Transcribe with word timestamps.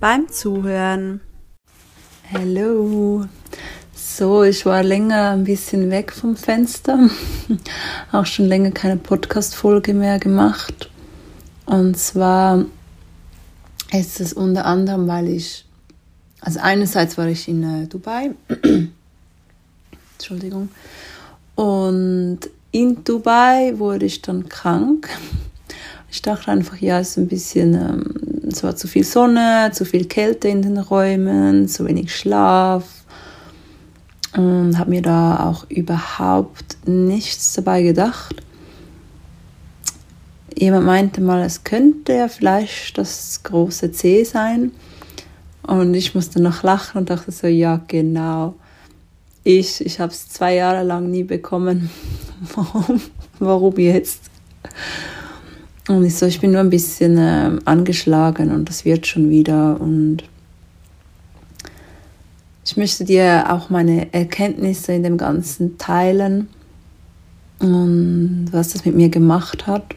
beim 0.00 0.28
Zuhören. 0.28 1.20
Hallo. 2.32 3.26
So, 3.94 4.44
ich 4.44 4.64
war 4.64 4.82
länger 4.82 5.30
ein 5.30 5.44
bisschen 5.44 5.90
weg 5.90 6.12
vom 6.12 6.36
Fenster. 6.36 7.08
Auch 8.12 8.26
schon 8.26 8.46
länger 8.46 8.70
keine 8.70 8.96
Podcast-Folge 8.96 9.94
mehr 9.94 10.18
gemacht. 10.18 10.90
Und 11.66 11.98
zwar 11.98 12.64
ist 13.92 14.20
es 14.20 14.32
unter 14.32 14.66
anderem, 14.66 15.08
weil 15.08 15.28
ich, 15.28 15.64
also 16.40 16.60
einerseits 16.60 17.18
war 17.18 17.26
ich 17.26 17.48
in 17.48 17.62
äh, 17.62 17.86
Dubai, 17.86 18.30
Entschuldigung, 20.18 20.68
und 21.56 22.40
in 22.70 23.02
Dubai 23.02 23.74
wurde 23.78 24.06
ich 24.06 24.22
dann 24.22 24.48
krank. 24.48 25.08
Ich 26.10 26.22
dachte 26.22 26.50
einfach, 26.50 26.78
ja, 26.78 27.00
es 27.00 27.10
ist 27.10 27.16
ein 27.18 27.28
bisschen, 27.28 27.74
ähm, 27.74 28.48
es 28.50 28.62
war 28.62 28.76
zu 28.76 28.88
viel 28.88 29.04
Sonne, 29.04 29.70
zu 29.72 29.84
viel 29.84 30.06
Kälte 30.06 30.48
in 30.48 30.62
den 30.62 30.78
Räumen, 30.78 31.68
zu 31.68 31.86
wenig 31.86 32.14
Schlaf 32.14 32.84
und 34.34 34.78
habe 34.78 34.90
mir 34.90 35.02
da 35.02 35.46
auch 35.46 35.68
überhaupt 35.68 36.76
nichts 36.86 37.52
dabei 37.54 37.82
gedacht 37.82 38.42
jemand 40.60 40.86
meinte 40.86 41.20
mal, 41.20 41.42
es 41.42 41.64
könnte 41.64 42.14
ja 42.14 42.28
vielleicht 42.28 42.98
das 42.98 43.42
große 43.42 43.92
C 43.92 44.24
sein. 44.24 44.72
Und 45.62 45.94
ich 45.94 46.14
musste 46.14 46.40
noch 46.40 46.62
lachen 46.62 46.98
und 46.98 47.10
dachte 47.10 47.30
so, 47.30 47.46
ja, 47.46 47.80
genau. 47.86 48.54
Ich, 49.44 49.84
ich 49.84 50.00
habe 50.00 50.12
es 50.12 50.28
zwei 50.28 50.54
Jahre 50.54 50.82
lang 50.82 51.10
nie 51.10 51.24
bekommen. 51.24 51.90
Warum, 52.54 53.00
warum 53.40 53.76
jetzt? 53.78 54.20
Und 55.88 56.04
ich 56.04 56.16
so, 56.16 56.26
ich 56.26 56.40
bin 56.40 56.52
nur 56.52 56.60
ein 56.60 56.70
bisschen 56.70 57.16
äh, 57.16 57.58
angeschlagen 57.64 58.52
und 58.52 58.68
das 58.68 58.84
wird 58.84 59.06
schon 59.06 59.30
wieder. 59.30 59.80
Und 59.80 60.18
ich 62.64 62.76
möchte 62.76 63.04
dir 63.04 63.46
auch 63.48 63.70
meine 63.70 64.12
Erkenntnisse 64.12 64.92
in 64.92 65.02
dem 65.02 65.16
Ganzen 65.16 65.78
teilen 65.78 66.48
und 67.58 68.48
was 68.52 68.74
das 68.74 68.84
mit 68.84 68.94
mir 68.94 69.08
gemacht 69.08 69.66
hat 69.66 69.96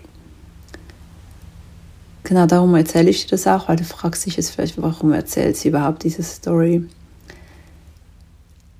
genau 2.31 2.45
darum 2.45 2.73
erzähle 2.75 3.09
ich 3.09 3.25
dir 3.25 3.31
das 3.31 3.45
auch, 3.45 3.67
weil 3.67 3.75
du 3.75 3.83
fragst 3.83 4.25
dich 4.25 4.37
jetzt 4.37 4.51
vielleicht, 4.51 4.81
warum 4.81 5.11
erzählt 5.11 5.57
sie 5.57 5.67
überhaupt 5.67 6.03
diese 6.03 6.23
Story. 6.23 6.87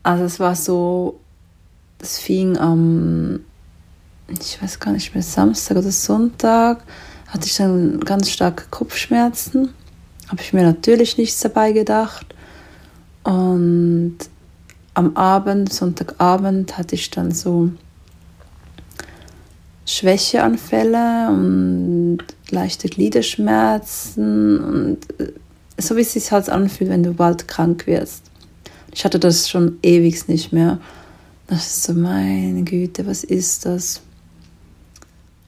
Also 0.04 0.24
es 0.24 0.40
war 0.40 0.56
so, 0.56 1.20
es 2.00 2.18
fing 2.18 2.58
am, 2.58 3.42
ich 4.40 4.62
weiß 4.62 4.80
gar 4.80 4.92
nicht 4.92 5.14
mehr, 5.14 5.24
Samstag 5.24 5.78
oder 5.78 5.92
Sonntag, 5.92 6.84
hatte 7.28 7.46
ich 7.46 7.56
dann 7.56 8.00
ganz 8.00 8.30
starke 8.30 8.66
Kopfschmerzen. 8.70 9.70
Habe 10.28 10.42
ich 10.42 10.54
mir 10.54 10.64
natürlich 10.64 11.18
nichts 11.18 11.40
dabei 11.40 11.72
gedacht. 11.72 12.26
Und 13.24 14.18
am 14.94 15.16
Abend, 15.16 15.72
Sonntagabend, 15.72 16.78
hatte 16.78 16.96
ich 16.96 17.10
dann 17.10 17.32
so 17.32 17.72
Schwächeanfälle 19.86 21.30
und 21.30 22.20
leichte 22.50 22.88
Gliederschmerzen 22.88 24.60
und 24.60 25.20
äh, 25.20 25.34
so 25.78 25.96
wie 25.98 26.02
es 26.02 26.14
sich 26.14 26.32
halt 26.32 26.50
anfühlt, 26.50 26.90
wenn 26.90 27.04
du 27.04 27.14
bald 27.14 27.48
krank 27.48 27.88
wirst. 27.88 28.24
Ich 28.94 29.04
hatte 29.04 29.20
das 29.20 29.50
schon 29.50 29.80
ewig 29.82 30.28
nicht 30.28 30.54
mehr. 30.54 30.80
Das 31.48 31.66
ist 31.66 31.84
so, 31.84 31.94
meine 31.94 32.64
Güte, 32.64 33.06
was 33.08 33.24
ist 33.24 33.66
das? 33.66 34.02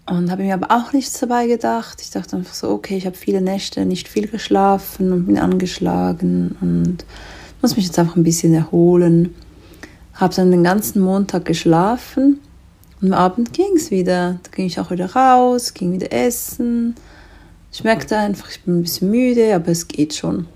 Und 0.05 0.31
habe 0.31 0.43
mir 0.43 0.53
aber 0.53 0.71
auch 0.71 0.91
nichts 0.91 1.19
dabei 1.19 1.47
gedacht. 1.47 2.01
Ich 2.01 2.11
dachte 2.11 2.35
einfach 2.35 2.53
so, 2.53 2.69
okay, 2.69 2.97
ich 2.97 3.05
habe 3.05 3.15
viele 3.15 3.41
Nächte 3.41 3.85
nicht 3.85 4.09
viel 4.09 4.27
geschlafen 4.27 5.13
und 5.13 5.25
bin 5.25 5.37
angeschlagen 5.37 6.57
und 6.59 7.05
muss 7.61 7.77
mich 7.77 7.85
jetzt 7.85 7.97
einfach 7.97 8.17
ein 8.17 8.23
bisschen 8.23 8.53
erholen. 8.53 9.33
Habe 10.13 10.35
dann 10.35 10.51
den 10.51 10.63
ganzen 10.63 11.01
Montag 11.01 11.45
geschlafen 11.45 12.39
und 13.01 13.13
am 13.13 13.19
Abend 13.19 13.53
ging 13.53 13.77
es 13.77 13.91
wieder. 13.91 14.39
Da 14.43 14.49
ging 14.51 14.65
ich 14.65 14.79
auch 14.79 14.91
wieder 14.91 15.13
raus, 15.13 15.73
ging 15.73 15.93
wieder 15.93 16.11
essen. 16.11 16.95
Ich 17.71 17.83
merkte 17.83 18.17
einfach, 18.17 18.49
ich 18.49 18.61
bin 18.61 18.79
ein 18.79 18.83
bisschen 18.83 19.09
müde, 19.09 19.55
aber 19.55 19.69
es 19.69 19.87
geht 19.87 20.13
schon. 20.13 20.47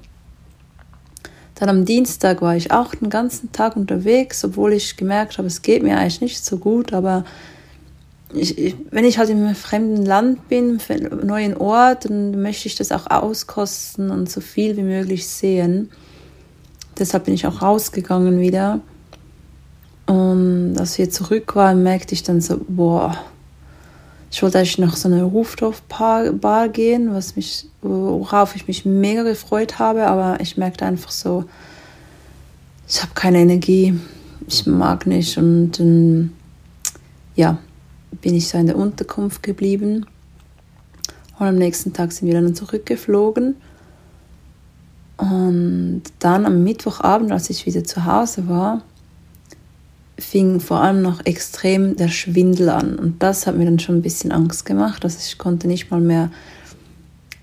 Dann 1.56 1.70
am 1.70 1.86
Dienstag 1.86 2.42
war 2.42 2.56
ich 2.56 2.72
auch 2.72 2.94
den 2.94 3.10
ganzen 3.10 3.52
Tag 3.52 3.76
unterwegs, 3.76 4.44
obwohl 4.44 4.74
ich 4.74 4.98
gemerkt 4.98 5.38
habe, 5.38 5.48
es 5.48 5.62
geht 5.62 5.82
mir 5.82 5.98
eigentlich 5.98 6.22
nicht 6.22 6.46
so 6.46 6.58
gut, 6.58 6.94
aber 6.94 7.26
ich, 8.34 8.76
wenn 8.92 9.06
ich 9.06 9.18
halt 9.18 9.30
einem 9.30 9.56
fremden 9.56 10.06
Land 10.06 10.50
bin, 10.50 10.80
für 10.80 10.94
einen 10.94 11.26
neuen 11.26 11.56
Ort, 11.56 12.06
dann 12.06 12.42
möchte 12.42 12.68
ich 12.68 12.76
das 12.76 12.92
auch 12.92 13.10
auskosten 13.10 14.12
und 14.12 14.30
so 14.30 14.42
viel 14.42 14.76
wie 14.78 14.84
möglich 14.84 15.28
sehen. 15.28 15.90
Deshalb 16.98 17.26
bin 17.26 17.34
ich 17.34 17.48
auch 17.48 17.62
rausgegangen 17.62 18.40
wieder. 18.40 18.82
Und 20.08 20.76
als 20.78 20.98
wir 20.98 21.10
zurück 21.10 21.56
waren, 21.56 21.84
merkte 21.84 22.14
ich 22.14 22.24
dann 22.24 22.42
so, 22.42 22.60
boah, 22.68 23.18
ich 24.30 24.44
wollte 24.44 24.58
eigentlich 24.58 24.78
noch 24.78 24.96
so 24.96 25.08
eine 25.08 25.24
Rooftop-Bar 25.24 26.70
gehen, 26.70 27.14
was 27.14 27.36
mich, 27.36 27.66
worauf 27.82 28.56
ich 28.56 28.68
mich 28.68 28.86
mega 28.86 29.24
gefreut 29.24 29.80
habe, 29.80 30.08
aber 30.08 30.40
ich 30.42 30.58
merkte 30.58 30.86
einfach 30.86 31.12
so, 31.12 31.46
ich 32.88 33.02
habe 33.02 33.12
keine 33.16 33.40
Energie, 33.40 33.98
ich 34.48 34.66
mag 34.66 35.08
nicht 35.08 35.38
und 35.38 35.80
dann, 35.80 36.34
ja, 37.36 37.58
bin 38.12 38.36
ich 38.36 38.48
so 38.48 38.58
in 38.58 38.68
der 38.68 38.78
Unterkunft 38.78 39.44
geblieben. 39.44 40.06
Und 41.40 41.48
am 41.48 41.56
nächsten 41.56 41.94
Tag 41.94 42.12
sind 42.12 42.28
wir 42.28 42.34
dann 42.34 42.56
zurückgeflogen. 42.56 43.56
Und 45.18 46.04
dann 46.20 46.46
am 46.46 46.64
Mittwochabend, 46.64 47.32
als 47.32 47.50
ich 47.50 47.66
wieder 47.66 47.84
zu 47.84 48.06
Hause 48.06 48.48
war, 48.48 48.82
fing 50.20 50.60
vor 50.60 50.82
allem 50.82 51.02
noch 51.02 51.26
extrem 51.26 51.96
der 51.96 52.08
Schwindel 52.08 52.70
an. 52.70 52.98
Und 52.98 53.22
das 53.22 53.46
hat 53.46 53.56
mir 53.56 53.66
dann 53.66 53.80
schon 53.80 53.98
ein 53.98 54.02
bisschen 54.02 54.32
Angst 54.32 54.66
gemacht. 54.66 55.04
Also 55.04 55.18
ich 55.20 55.38
konnte 55.38 55.68
nicht 55.68 55.92
mal 55.92 56.02
mehr. 56.02 56.32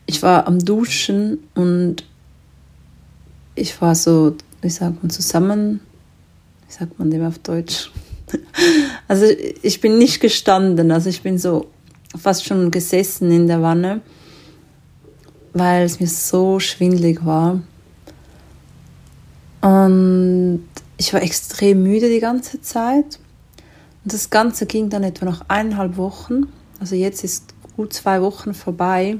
Ich 0.07 0.23
war 0.23 0.47
am 0.47 0.59
Duschen 0.59 1.39
und 1.55 2.05
ich 3.55 3.81
war 3.81 3.95
so, 3.95 4.37
wie 4.61 4.71
sagt 4.71 5.03
man, 5.03 5.11
zusammen. 5.11 5.81
Wie 6.67 6.73
sagt 6.73 6.99
man 6.99 7.11
dem 7.11 7.25
auf 7.25 7.39
Deutsch? 7.39 7.91
Also 9.09 9.27
ich 9.63 9.81
bin 9.83 9.99
nicht 9.99 10.21
gestanden, 10.21 10.91
also 10.91 11.11
ich 11.11 11.23
bin 11.23 11.39
so 11.39 11.67
fast 12.19 12.47
schon 12.47 12.71
gesessen 12.71 13.31
in 13.31 13.47
der 13.47 13.61
Wanne, 13.61 14.01
weil 15.53 15.85
es 15.85 16.01
mir 16.01 16.07
so 16.07 16.59
schwindlig 16.59 17.25
war. 17.25 17.61
Und 19.61 20.65
ich 20.97 21.13
war 21.13 21.23
extrem 21.23 21.83
müde 21.83 22.09
die 22.09 22.21
ganze 22.21 22.61
Zeit. 22.63 23.19
Und 24.05 24.13
das 24.13 24.31
Ganze 24.31 24.67
ging 24.67 24.89
dann 24.89 25.03
etwa 25.03 25.27
noch 25.27 25.43
eineinhalb 25.49 25.97
Wochen. 25.97 26.47
Also 26.81 26.95
jetzt 26.95 27.25
ist 27.25 27.55
gut 27.77 27.93
zwei 27.93 28.23
Wochen 28.23 28.55
vorbei, 28.55 29.19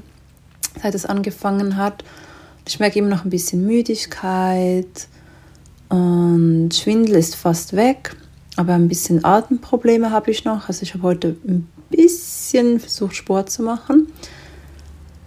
seit 0.81 0.95
es 0.95 1.05
angefangen 1.05 1.77
hat. 1.77 2.03
Ich 2.67 2.79
merke 2.79 2.99
immer 2.99 3.09
noch 3.09 3.25
ein 3.25 3.29
bisschen 3.29 3.65
Müdigkeit 3.65 5.07
und 5.89 6.71
Schwindel 6.73 7.15
ist 7.15 7.35
fast 7.35 7.75
weg, 7.75 8.15
aber 8.55 8.73
ein 8.73 8.87
bisschen 8.87 9.23
Atemprobleme 9.23 10.11
habe 10.11 10.31
ich 10.31 10.45
noch. 10.45 10.67
Also 10.67 10.83
ich 10.83 10.93
habe 10.93 11.03
heute 11.03 11.35
ein 11.47 11.67
bisschen 11.89 12.79
versucht, 12.79 13.15
Sport 13.15 13.49
zu 13.49 13.63
machen. 13.63 14.07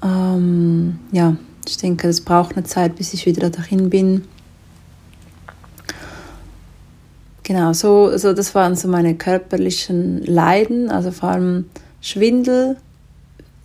Ähm, 0.03 0.99
ja, 1.13 1.37
ich 1.67 1.77
denke, 1.77 2.09
es 2.09 2.21
braucht 2.21 2.57
eine 2.57 2.65
Zeit, 2.65 2.97
bis 2.97 3.13
ich 3.13 3.27
wieder 3.27 3.51
dahin 3.51 3.91
bin. 3.91 4.25
Genau, 7.43 7.73
so, 7.73 8.17
so 8.17 8.35
das 8.35 8.55
waren 8.55 8.77
so 8.77 8.89
meine 8.89 9.15
körperlichen 9.15 10.23
Leiden, 10.25 10.91
also 10.91 11.11
vor 11.11 11.31
allem 11.31 11.65
Schwindel, 12.03 12.77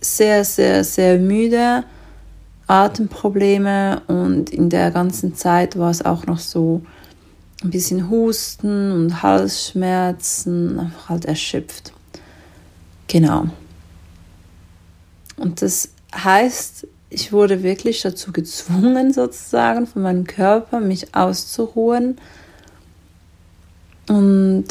sehr, 0.00 0.44
sehr, 0.44 0.84
sehr 0.84 1.18
müde, 1.18 1.84
Atemprobleme 2.66 4.00
und 4.06 4.50
in 4.50 4.70
der 4.70 4.90
ganzen 4.90 5.34
Zeit 5.34 5.78
war 5.78 5.90
es 5.90 6.02
auch 6.02 6.24
noch 6.24 6.38
so 6.38 6.80
ein 7.64 7.70
bisschen 7.70 8.10
Husten 8.10 8.92
und 8.92 9.22
Halsschmerzen, 9.22 10.78
einfach 10.78 11.08
halt 11.08 11.24
erschöpft. 11.24 11.92
Genau. 13.08 13.46
Und 15.36 15.62
das 15.62 15.88
heißt, 16.14 16.86
ich 17.08 17.32
wurde 17.32 17.62
wirklich 17.62 18.02
dazu 18.02 18.32
gezwungen, 18.32 19.12
sozusagen, 19.12 19.86
von 19.86 20.02
meinem 20.02 20.26
Körper, 20.26 20.80
mich 20.80 21.14
auszuruhen. 21.14 22.18
Und 24.08 24.66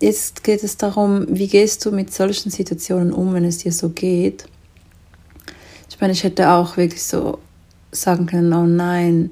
jetzt 0.00 0.42
geht 0.42 0.64
es 0.64 0.76
darum, 0.76 1.26
wie 1.28 1.46
gehst 1.46 1.84
du 1.84 1.92
mit 1.92 2.12
solchen 2.12 2.50
Situationen 2.50 3.12
um, 3.12 3.32
wenn 3.32 3.44
es 3.44 3.58
dir 3.58 3.72
so 3.72 3.90
geht. 3.90 4.46
Ich 5.88 6.00
meine, 6.00 6.12
ich 6.12 6.24
hätte 6.24 6.50
auch 6.50 6.76
wirklich 6.76 7.04
so 7.04 7.38
sagen 7.92 8.26
können, 8.26 8.52
oh 8.52 8.66
nein, 8.66 9.30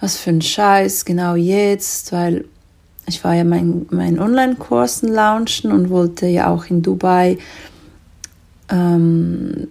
was 0.00 0.16
für 0.16 0.30
ein 0.30 0.42
Scheiß, 0.42 1.04
genau 1.04 1.34
jetzt, 1.34 2.12
weil 2.12 2.44
ich 3.06 3.22
war 3.24 3.34
ja 3.34 3.44
meinen 3.44 3.86
mein 3.90 4.18
Online-Kursen 4.18 5.08
launchen 5.08 5.72
und 5.72 5.90
wollte 5.90 6.26
ja 6.26 6.48
auch 6.48 6.66
in 6.66 6.82
Dubai 6.82 7.38
ähm, 8.68 9.68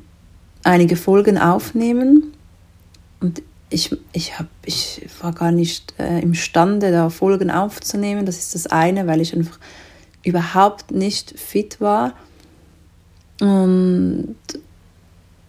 einige 0.64 0.96
Folgen 0.96 1.38
aufnehmen. 1.38 2.34
Und 3.20 3.42
ich, 3.70 3.96
ich, 4.14 4.40
hab, 4.40 4.48
ich 4.64 5.08
war 5.22 5.34
gar 5.34 5.52
nicht 5.52 5.94
äh, 6.00 6.20
imstande, 6.20 6.92
da 6.92 7.10
Folgen 7.10 7.52
aufzunehmen. 7.52 8.26
Das 8.26 8.38
ist 8.38 8.56
das 8.56 8.68
eine, 8.68 9.06
weil 9.08 9.22
ich 9.22 9.36
einfach 9.36 9.60
überhaupt 10.24 10.92
nicht 10.92 11.38
fit 11.38 11.82
war. 11.82 12.14
Und 13.42 14.38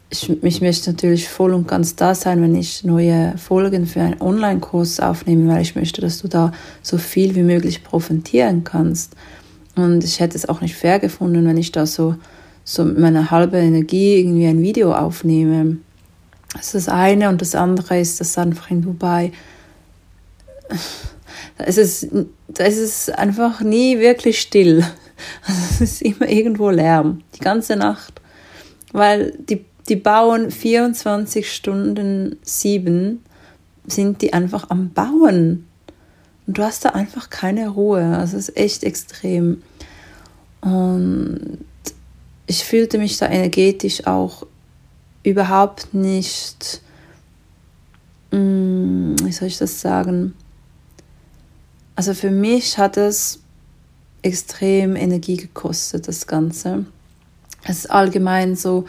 ich, 0.08 0.60
möchte 0.60 0.90
natürlich 0.90 1.28
voll 1.28 1.52
und 1.52 1.66
ganz 1.66 1.96
da 1.96 2.14
sein, 2.14 2.40
wenn 2.40 2.54
ich 2.54 2.84
neue 2.84 3.36
Folgen 3.38 3.86
für 3.86 4.00
einen 4.00 4.20
Online-Kurs 4.20 5.00
aufnehme, 5.00 5.52
weil 5.52 5.62
ich 5.62 5.74
möchte, 5.74 6.00
dass 6.00 6.18
du 6.18 6.28
da 6.28 6.52
so 6.82 6.96
viel 6.96 7.34
wie 7.34 7.42
möglich 7.42 7.82
profitieren 7.82 8.62
kannst. 8.62 9.16
Und 9.74 10.04
ich 10.04 10.20
hätte 10.20 10.36
es 10.36 10.48
auch 10.48 10.60
nicht 10.60 10.76
fair 10.76 11.00
gefunden, 11.00 11.46
wenn 11.46 11.56
ich 11.56 11.72
da 11.72 11.86
so, 11.86 12.14
so 12.64 12.84
mit 12.84 12.98
meiner 12.98 13.30
halben 13.30 13.56
Energie 13.56 14.20
irgendwie 14.20 14.46
ein 14.46 14.62
Video 14.62 14.92
aufnehme. 14.92 15.78
Das 16.52 16.66
ist 16.66 16.74
das 16.74 16.88
eine. 16.88 17.28
Und 17.28 17.42
das 17.42 17.54
andere 17.54 18.00
ist, 18.00 18.20
dass 18.20 18.38
einfach 18.38 18.70
in 18.70 18.82
Dubai, 18.82 19.32
es, 21.58 21.78
ist 21.78 22.08
es 22.58 23.08
einfach 23.10 23.60
nie 23.60 23.98
wirklich 23.98 24.40
still. 24.40 24.84
Es 25.48 25.80
ist 25.80 26.02
immer 26.02 26.28
irgendwo 26.28 26.68
Lärm, 26.68 27.22
die 27.34 27.40
ganze 27.40 27.74
Nacht. 27.74 28.20
Weil 28.92 29.32
die 29.38 29.64
die 29.88 29.96
bauen 29.96 30.50
24 30.50 31.52
Stunden 31.52 32.36
sieben, 32.42 33.22
sind 33.86 34.22
die 34.22 34.32
einfach 34.32 34.70
am 34.70 34.90
Bauen. 34.90 35.66
Und 36.46 36.58
du 36.58 36.62
hast 36.62 36.84
da 36.84 36.90
einfach 36.90 37.30
keine 37.30 37.68
Ruhe. 37.68 38.16
Also 38.16 38.36
es 38.36 38.48
ist 38.48 38.56
echt 38.56 38.84
extrem. 38.84 39.62
Und 40.60 41.64
ich 42.46 42.64
fühlte 42.64 42.98
mich 42.98 43.18
da 43.18 43.28
energetisch 43.28 44.06
auch 44.06 44.46
überhaupt 45.22 45.92
nicht, 45.92 46.82
mm, 48.30 49.16
wie 49.22 49.32
soll 49.32 49.48
ich 49.48 49.58
das 49.58 49.80
sagen? 49.80 50.34
Also 51.96 52.14
für 52.14 52.30
mich 52.30 52.78
hat 52.78 52.96
es 52.96 53.40
extrem 54.22 54.96
Energie 54.96 55.36
gekostet, 55.36 56.08
das 56.08 56.26
Ganze. 56.26 56.84
Es 57.64 57.78
ist 57.78 57.90
allgemein 57.90 58.54
so, 58.54 58.84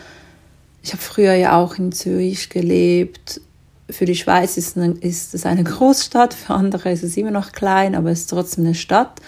ich 0.87 0.93
habe 0.93 1.03
früher 1.03 1.33
ja 1.33 1.57
auch 1.57 1.77
in 1.77 1.91
Zürich 1.91 2.49
gelebt. 2.49 3.41
Für 3.89 4.05
die 4.05 4.15
Schweiz 4.15 4.55
ist, 4.55 4.77
eine, 4.77 4.93
ist 4.93 5.33
es 5.33 5.45
eine 5.45 5.63
Großstadt, 5.65 6.33
für 6.33 6.53
andere 6.53 6.93
ist 6.93 7.03
es 7.03 7.17
immer 7.17 7.31
noch 7.31 7.51
klein, 7.51 7.93
aber 7.93 8.09
es 8.09 8.21
ist 8.21 8.29
trotzdem 8.29 8.63
eine 8.63 8.73
Stadt. 8.73 9.19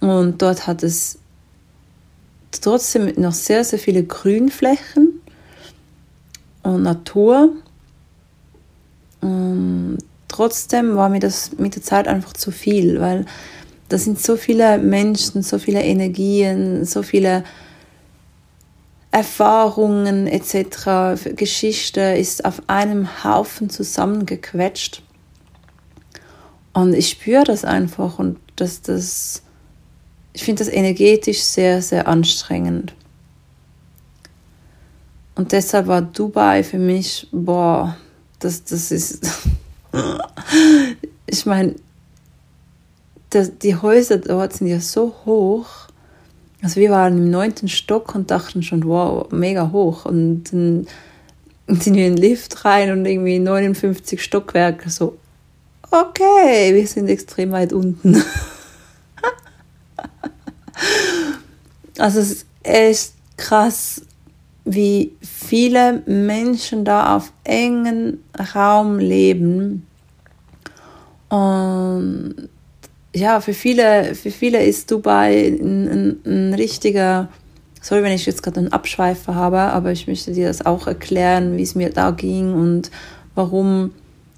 Und 0.00 0.40
dort 0.40 0.66
hat 0.66 0.82
es 0.82 1.18
trotzdem 2.50 3.12
noch 3.20 3.34
sehr, 3.34 3.62
sehr 3.62 3.78
viele 3.78 4.04
Grünflächen 4.04 5.20
und 6.62 6.82
Natur. 6.82 7.52
Und 9.20 9.98
trotzdem 10.28 10.96
war 10.96 11.10
mir 11.10 11.20
das 11.20 11.58
mit 11.58 11.74
der 11.74 11.82
Zeit 11.82 12.08
einfach 12.08 12.32
zu 12.32 12.50
viel, 12.50 13.02
weil 13.02 13.26
da 13.90 13.98
sind 13.98 14.18
so 14.18 14.36
viele 14.36 14.78
Menschen, 14.78 15.42
so 15.42 15.58
viele 15.58 15.82
Energien, 15.82 16.86
so 16.86 17.02
viele 17.02 17.44
Erfahrungen 19.16 20.26
etc., 20.26 21.34
Geschichte 21.36 22.02
ist 22.02 22.44
auf 22.44 22.60
einem 22.66 23.24
Haufen 23.24 23.70
zusammengequetscht. 23.70 25.02
Und 26.74 26.92
ich 26.92 27.08
spüre 27.08 27.44
das 27.44 27.64
einfach 27.64 28.18
und 28.18 28.38
dass 28.56 28.82
das, 28.82 29.42
ich 30.34 30.44
finde 30.44 30.62
das 30.62 30.70
energetisch 30.70 31.40
sehr, 31.40 31.80
sehr 31.80 32.06
anstrengend. 32.08 32.92
Und 35.34 35.52
deshalb 35.52 35.86
war 35.86 36.02
Dubai 36.02 36.62
für 36.62 36.78
mich, 36.78 37.26
boah, 37.32 37.96
das, 38.38 38.64
das 38.64 38.92
ist, 38.92 39.26
ich 41.26 41.46
meine, 41.46 41.74
die 43.32 43.76
Häuser 43.76 44.18
dort 44.18 44.52
sind 44.52 44.66
ja 44.66 44.80
so 44.80 45.14
hoch 45.24 45.85
also 46.66 46.80
wir 46.80 46.90
waren 46.90 47.16
im 47.16 47.30
neunten 47.30 47.68
Stock 47.68 48.16
und 48.16 48.32
dachten 48.32 48.60
schon, 48.60 48.84
wow, 48.88 49.30
mega 49.30 49.70
hoch. 49.70 50.04
Und 50.04 50.52
dann 50.52 50.88
sind 51.68 51.94
wir 51.94 52.08
in 52.08 52.16
den 52.16 52.20
Lift 52.20 52.64
rein 52.64 52.90
und 52.90 53.06
irgendwie 53.06 53.38
59 53.38 54.20
Stockwerke. 54.20 54.90
So, 54.90 55.16
okay, 55.92 56.74
wir 56.74 56.84
sind 56.88 57.08
extrem 57.08 57.52
weit 57.52 57.72
unten. 57.72 58.16
also 61.98 62.18
es 62.18 62.32
ist 62.32 62.46
echt 62.64 63.12
krass, 63.36 64.02
wie 64.64 65.12
viele 65.22 66.02
Menschen 66.04 66.84
da 66.84 67.14
auf 67.14 67.30
engen 67.44 68.24
Raum 68.56 68.98
leben. 68.98 69.86
Und 71.28 72.48
ja, 73.16 73.40
für 73.40 73.54
viele, 73.54 74.14
für 74.14 74.30
viele 74.30 74.62
ist 74.62 74.90
Dubai 74.90 75.48
ein, 75.48 75.88
ein, 75.88 76.20
ein 76.26 76.54
richtiger, 76.54 77.30
sorry, 77.80 78.02
wenn 78.02 78.12
ich 78.12 78.26
jetzt 78.26 78.42
gerade 78.42 78.60
einen 78.60 78.72
Abschweifer 78.72 79.34
habe, 79.34 79.58
aber 79.58 79.90
ich 79.90 80.06
möchte 80.06 80.32
dir 80.32 80.48
das 80.48 80.66
auch 80.66 80.86
erklären, 80.86 81.56
wie 81.56 81.62
es 81.62 81.74
mir 81.74 81.88
da 81.88 82.10
ging 82.10 82.52
und 82.52 82.90
warum 83.34 83.92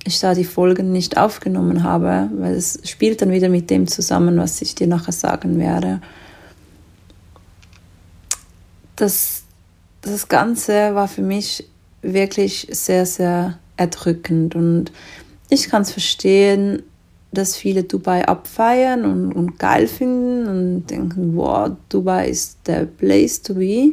ich 0.05 0.21
da 0.21 0.33
die 0.33 0.45
Folgen 0.45 0.93
nicht 0.93 1.19
aufgenommen 1.19 1.83
habe, 1.83 2.31
weil 2.37 2.55
es 2.55 2.79
spielt 2.85 3.21
dann 3.21 3.33
wieder 3.33 3.49
mit 3.49 3.69
dem 3.69 3.89
zusammen, 3.89 4.39
was 4.39 4.63
ich 4.63 4.77
dir 4.77 4.87
nachher 4.87 5.13
sagen 5.13 5.59
werde. 5.59 6.01
Das, 8.95 9.43
das 10.03 10.29
Ganze 10.29 10.95
war 10.95 11.09
für 11.09 11.23
mich 11.23 11.69
wirklich 12.01 12.69
sehr, 12.71 13.07
sehr 13.07 13.59
erdrückend 13.77 14.55
und 14.55 14.93
ich 15.51 15.69
kann 15.69 15.83
es 15.83 15.91
verstehen, 15.91 16.85
dass 17.32 17.56
viele 17.56 17.85
Dubai 17.85 18.26
abfeiern 18.26 19.04
und, 19.04 19.32
und 19.32 19.58
geil 19.58 19.87
finden 19.87 20.47
und 20.49 20.87
denken, 20.87 21.37
wow, 21.37 21.70
Dubai 21.88 22.28
ist 22.28 22.58
der 22.66 22.87
Place 22.87 23.42
to 23.42 23.54
be. 23.54 23.92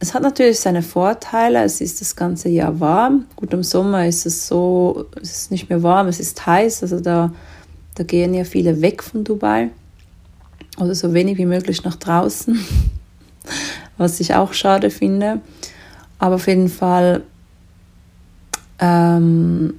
Es 0.00 0.14
hat 0.14 0.22
natürlich 0.22 0.60
seine 0.60 0.82
Vorteile. 0.82 1.64
Es 1.64 1.80
ist 1.80 2.00
das 2.00 2.14
ganze 2.14 2.48
Jahr 2.48 2.78
warm. 2.78 3.26
Gut, 3.34 3.52
im 3.52 3.64
Sommer 3.64 4.06
ist 4.06 4.26
es 4.26 4.46
so, 4.46 5.06
es 5.20 5.32
ist 5.32 5.50
nicht 5.50 5.68
mehr 5.68 5.82
warm, 5.82 6.06
es 6.06 6.20
ist 6.20 6.46
heiß. 6.46 6.82
Also 6.82 7.00
da, 7.00 7.32
da 7.96 8.04
gehen 8.04 8.32
ja 8.32 8.44
viele 8.44 8.80
weg 8.80 9.02
von 9.02 9.24
Dubai. 9.24 9.70
Oder 10.78 10.94
so 10.94 11.12
wenig 11.14 11.36
wie 11.38 11.46
möglich 11.46 11.82
nach 11.82 11.96
draußen. 11.96 12.64
Was 13.96 14.20
ich 14.20 14.34
auch 14.34 14.52
schade 14.52 14.90
finde. 14.90 15.40
Aber 16.20 16.36
auf 16.36 16.46
jeden 16.46 16.68
Fall 16.68 17.24
ähm, 18.78 19.74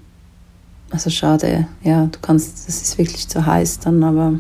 also 0.92 1.10
schade, 1.10 1.68
ja, 1.84 2.08
du 2.08 2.20
kannst, 2.22 2.68
das 2.68 2.82
ist 2.82 2.98
wirklich 2.98 3.28
zu 3.28 3.46
heiß 3.46 3.80
dann, 3.80 4.04
aber. 4.04 4.40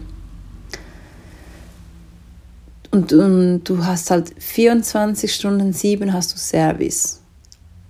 Und, 2.91 3.13
und 3.13 3.63
du 3.65 3.85
hast 3.85 4.09
halt 4.09 4.33
24 4.39 5.33
Stunden, 5.33 5.73
sieben 5.73 6.11
hast 6.11 6.33
du 6.33 6.39
Service. 6.39 7.21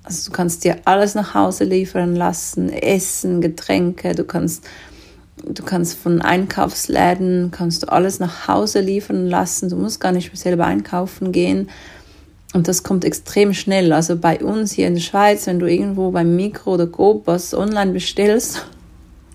Also 0.04 0.30
du 0.30 0.36
kannst 0.36 0.66
dir 0.66 0.78
alles 0.86 1.16
nach 1.16 1.34
Hause 1.34 1.64
liefern 1.64 2.16
lassen, 2.16 2.70
Essen, 2.70 3.40
Getränke, 3.40 4.14
du 4.14 4.26
kannst, 4.26 4.66
du 5.46 5.64
kannst 5.64 5.98
von 5.98 6.22
Einkaufsläden, 6.22 7.52
kannst 7.52 7.84
du 7.84 7.88
alles 7.88 8.20
nach 8.20 8.48
Hause 8.48 8.82
liefern 8.82 9.28
lassen, 9.28 9.70
du 9.70 9.78
musst 9.78 10.02
gar 10.02 10.12
nicht 10.12 10.30
mehr 10.30 10.38
selber 10.38 10.66
einkaufen 10.66 11.32
gehen. 11.32 11.70
Und 12.54 12.68
das 12.68 12.82
kommt 12.84 13.06
extrem 13.06 13.54
schnell. 13.54 13.94
Also 13.94 14.18
bei 14.18 14.40
uns 14.40 14.72
hier 14.72 14.88
in 14.88 14.96
der 14.96 15.02
Schweiz, 15.02 15.46
wenn 15.46 15.60
du 15.60 15.68
irgendwo 15.68 16.12
beim 16.12 16.36
Mikro 16.36 16.74
oder 16.74 16.88
Coop 16.88 17.28
online 17.28 17.92
bestellst, 17.92 18.66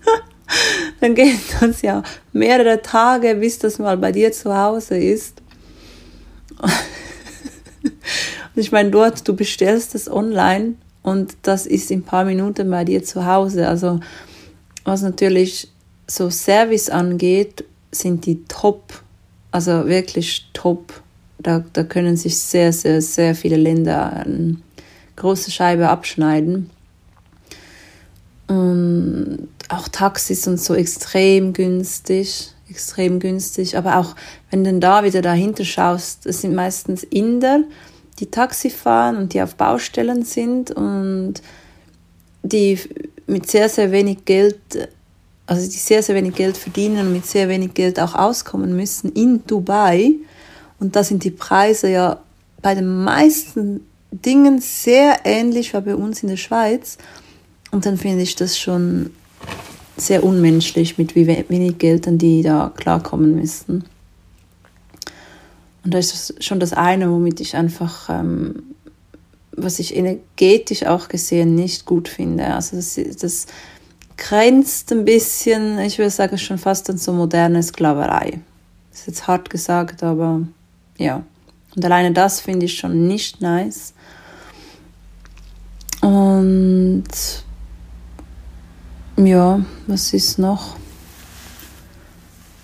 dann 0.99 1.15
geht 1.15 1.39
das 1.61 1.81
ja 1.81 2.03
mehrere 2.33 2.81
Tage, 2.81 3.35
bis 3.35 3.59
das 3.59 3.79
mal 3.79 3.97
bei 3.97 4.11
dir 4.11 4.33
zu 4.33 4.55
Hause 4.55 4.97
ist. 4.97 5.41
und 6.61 7.91
ich 8.55 8.71
meine, 8.71 8.91
dort, 8.91 9.25
du 9.27 9.33
bestellst 9.35 9.95
es 9.95 10.11
online 10.11 10.75
und 11.01 11.37
das 11.43 11.65
ist 11.67 11.91
in 11.91 11.99
ein 11.99 12.03
paar 12.03 12.25
Minuten 12.25 12.69
bei 12.69 12.83
dir 12.83 13.03
zu 13.03 13.25
Hause. 13.25 13.69
Also 13.69 14.01
was 14.83 15.03
natürlich 15.03 15.71
so 16.05 16.29
Service 16.29 16.89
angeht, 16.89 17.63
sind 17.91 18.25
die 18.25 18.43
top, 18.43 19.01
also 19.51 19.87
wirklich 19.87 20.49
top 20.51 21.01
da, 21.37 21.63
da 21.73 21.83
können 21.83 22.17
sich 22.17 22.37
sehr, 22.37 22.73
sehr, 22.73 23.01
sehr 23.01 23.35
viele 23.35 23.57
Länder 23.57 24.13
eine 24.13 24.57
große 25.15 25.51
Scheibe 25.51 25.89
abschneiden. 25.89 26.69
Und 28.47 29.49
auch 29.69 29.87
Taxis 29.87 30.47
und 30.47 30.59
so 30.59 30.75
extrem 30.75 31.53
günstig, 31.53 32.51
extrem 32.69 33.19
günstig. 33.19 33.77
Aber 33.77 33.97
auch 33.97 34.15
wenn 34.51 34.63
du 34.63 34.79
da 34.79 35.03
wieder 35.03 35.21
dahinter 35.21 35.65
schaust, 35.65 36.25
es 36.25 36.41
sind 36.41 36.53
meistens 36.53 37.03
Inder, 37.03 37.63
die 38.19 38.27
Taxi 38.27 38.69
fahren 38.69 39.17
und 39.17 39.33
die 39.33 39.41
auf 39.41 39.55
Baustellen 39.55 40.23
sind 40.23 40.71
und 40.71 41.35
die 42.43 42.79
mit 43.27 43.49
sehr, 43.49 43.69
sehr 43.69 43.91
wenig 43.91 44.25
Geld, 44.25 44.57
also 45.47 45.65
die 45.65 45.77
sehr, 45.77 46.03
sehr 46.03 46.15
wenig 46.15 46.35
Geld 46.35 46.57
verdienen 46.57 47.07
und 47.07 47.13
mit 47.13 47.25
sehr 47.25 47.49
wenig 47.49 47.73
Geld 47.73 47.99
auch 47.99 48.15
auskommen 48.15 48.75
müssen 48.75 49.11
in 49.13 49.45
Dubai. 49.45 50.13
Und 50.79 50.95
da 50.95 51.03
sind 51.03 51.23
die 51.23 51.31
Preise 51.31 51.89
ja 51.89 52.19
bei 52.61 52.75
den 52.75 53.03
meisten 53.03 53.81
Dingen 54.11 54.59
sehr 54.59 55.19
ähnlich 55.25 55.73
wie 55.73 55.81
bei 55.81 55.95
uns 55.95 56.23
in 56.23 56.29
der 56.29 56.37
Schweiz. 56.37 56.97
Und 57.71 57.85
dann 57.85 57.97
finde 57.97 58.23
ich 58.23 58.35
das 58.35 58.57
schon 58.57 59.11
sehr 59.97 60.23
unmenschlich, 60.23 60.97
mit 60.97 61.15
wie 61.15 61.27
wenig 61.27 61.77
Geld 61.77 62.07
dann 62.07 62.17
die 62.17 62.41
da 62.41 62.71
klarkommen 62.75 63.35
müssen. 63.35 63.85
Und 65.83 65.93
da 65.93 65.99
ist 65.99 66.43
schon 66.43 66.59
das 66.59 66.73
eine, 66.73 67.11
womit 67.11 67.39
ich 67.39 67.55
einfach, 67.55 68.09
ähm, 68.09 68.63
was 69.51 69.79
ich 69.79 69.95
energetisch 69.95 70.85
auch 70.85 71.07
gesehen 71.07 71.55
nicht 71.55 71.85
gut 71.85 72.09
finde. 72.09 72.45
Also 72.47 72.75
das, 72.75 72.99
das 73.21 73.45
grenzt 74.17 74.91
ein 74.91 75.05
bisschen, 75.05 75.79
ich 75.79 75.97
würde 75.97 76.09
sagen, 76.09 76.37
schon 76.37 76.57
fast 76.57 76.89
an 76.89 76.97
so 76.97 77.13
moderne 77.13 77.61
Sklaverei. 77.61 78.39
Das 78.91 79.01
ist 79.01 79.07
jetzt 79.07 79.27
hart 79.27 79.49
gesagt, 79.49 80.03
aber 80.03 80.41
ja. 80.97 81.23
Und 81.75 81.85
alleine 81.85 82.11
das 82.11 82.39
finde 82.41 82.65
ich 82.65 82.77
schon 82.77 83.07
nicht 83.07 83.41
nice. 83.41 83.93
Und 86.01 87.03
ja, 89.17 89.59
was 89.87 90.13
ist 90.13 90.39
noch? 90.39 90.77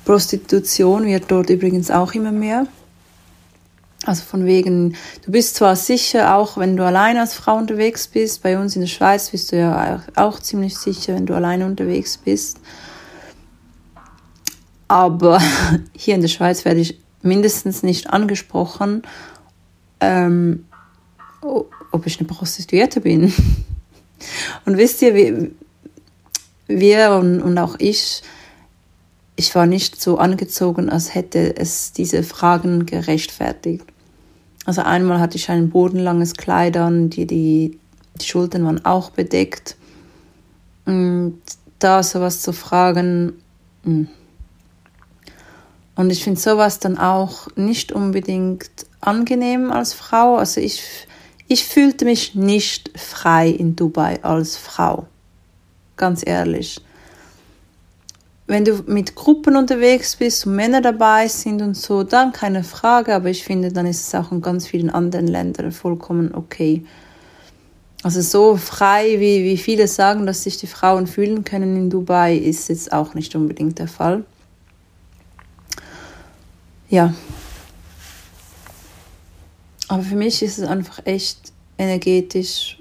Prostitution 0.05 1.05
wird 1.05 1.25
dort 1.29 1.49
übrigens 1.49 1.91
auch 1.91 2.13
immer 2.13 2.31
mehr. 2.31 2.67
Also 4.05 4.23
von 4.23 4.45
wegen, 4.45 4.95
du 5.23 5.31
bist 5.31 5.55
zwar 5.55 5.75
sicher, 5.75 6.35
auch 6.35 6.57
wenn 6.57 6.75
du 6.75 6.83
allein 6.83 7.17
als 7.17 7.35
Frau 7.35 7.57
unterwegs 7.57 8.07
bist, 8.07 8.41
bei 8.41 8.57
uns 8.57 8.75
in 8.75 8.81
der 8.81 8.87
Schweiz 8.87 9.29
bist 9.29 9.51
du 9.51 9.59
ja 9.59 10.01
auch 10.15 10.39
ziemlich 10.39 10.75
sicher, 10.77 11.13
wenn 11.13 11.27
du 11.27 11.35
alleine 11.35 11.65
unterwegs 11.67 12.17
bist. 12.17 12.59
Aber 14.87 15.39
hier 15.95 16.15
in 16.15 16.21
der 16.21 16.29
Schweiz 16.29 16.65
werde 16.65 16.79
ich 16.79 16.99
mindestens 17.21 17.83
nicht 17.83 18.09
angesprochen, 18.09 19.03
ähm, 19.99 20.65
ob 21.41 22.05
ich 22.05 22.19
eine 22.19 22.27
Prostituierte 22.27 23.01
bin. 23.01 23.33
Und 24.65 24.77
wisst 24.77 25.01
ihr, 25.01 25.15
wir, 25.15 25.51
wir 26.67 27.11
und, 27.13 27.41
und 27.41 27.57
auch 27.57 27.75
ich, 27.79 28.21
ich 29.35 29.55
war 29.55 29.65
nicht 29.65 29.99
so 29.99 30.19
angezogen, 30.19 30.91
als 30.91 31.15
hätte 31.15 31.55
es 31.57 31.91
diese 31.91 32.21
Fragen 32.21 32.85
gerechtfertigt. 32.85 33.83
Also 34.65 34.81
einmal 34.81 35.19
hatte 35.19 35.37
ich 35.37 35.49
ein 35.49 35.71
bodenlanges 35.71 36.35
Kleid 36.35 36.77
an, 36.77 37.09
die, 37.09 37.25
die, 37.25 37.79
die 38.15 38.25
Schultern 38.25 38.63
waren 38.63 38.85
auch 38.85 39.09
bedeckt. 39.09 39.75
Und 40.85 41.41
da 41.79 42.03
sowas 42.03 42.41
zu 42.41 42.53
fragen, 42.53 43.33
hm. 43.83 44.07
Und 45.95 46.09
ich 46.09 46.23
finde 46.23 46.39
sowas 46.39 46.79
dann 46.79 46.97
auch 46.97 47.47
nicht 47.55 47.91
unbedingt 47.91 48.69
angenehm 49.01 49.71
als 49.71 49.93
Frau. 49.93 50.37
Also 50.37 50.61
ich, 50.61 50.83
ich 51.47 51.65
fühlte 51.65 52.05
mich 52.05 52.35
nicht 52.35 52.97
frei 52.97 53.49
in 53.49 53.75
Dubai 53.75 54.23
als 54.23 54.57
Frau. 54.57 55.07
Ganz 55.97 56.23
ehrlich 56.25 56.81
wenn 58.51 58.65
du 58.65 58.83
mit 58.85 59.15
Gruppen 59.15 59.55
unterwegs 59.55 60.17
bist 60.17 60.45
und 60.45 60.57
Männer 60.57 60.81
dabei 60.81 61.29
sind 61.29 61.61
und 61.61 61.77
so, 61.77 62.03
dann 62.03 62.33
keine 62.33 62.65
Frage, 62.65 63.15
aber 63.15 63.29
ich 63.29 63.45
finde, 63.45 63.71
dann 63.71 63.85
ist 63.85 64.07
es 64.07 64.13
auch 64.13 64.29
in 64.33 64.41
ganz 64.41 64.67
vielen 64.67 64.89
anderen 64.89 65.27
Ländern 65.27 65.71
vollkommen 65.71 66.35
okay. 66.35 66.83
Also 68.03 68.19
so 68.19 68.57
frei, 68.57 69.19
wie, 69.19 69.45
wie 69.45 69.57
viele 69.57 69.87
sagen, 69.87 70.25
dass 70.25 70.43
sich 70.43 70.57
die 70.57 70.67
Frauen 70.67 71.07
fühlen 71.07 71.45
können 71.45 71.77
in 71.77 71.89
Dubai, 71.89 72.35
ist 72.35 72.67
jetzt 72.67 72.91
auch 72.91 73.13
nicht 73.13 73.35
unbedingt 73.35 73.79
der 73.79 73.87
Fall. 73.87 74.25
Ja. 76.91 77.13
Aber 79.87 80.03
für 80.03 80.15
mich 80.15 80.43
ist 80.43 80.59
es 80.59 80.67
einfach 80.67 80.99
echt 81.05 81.51
energetisch 81.77 82.77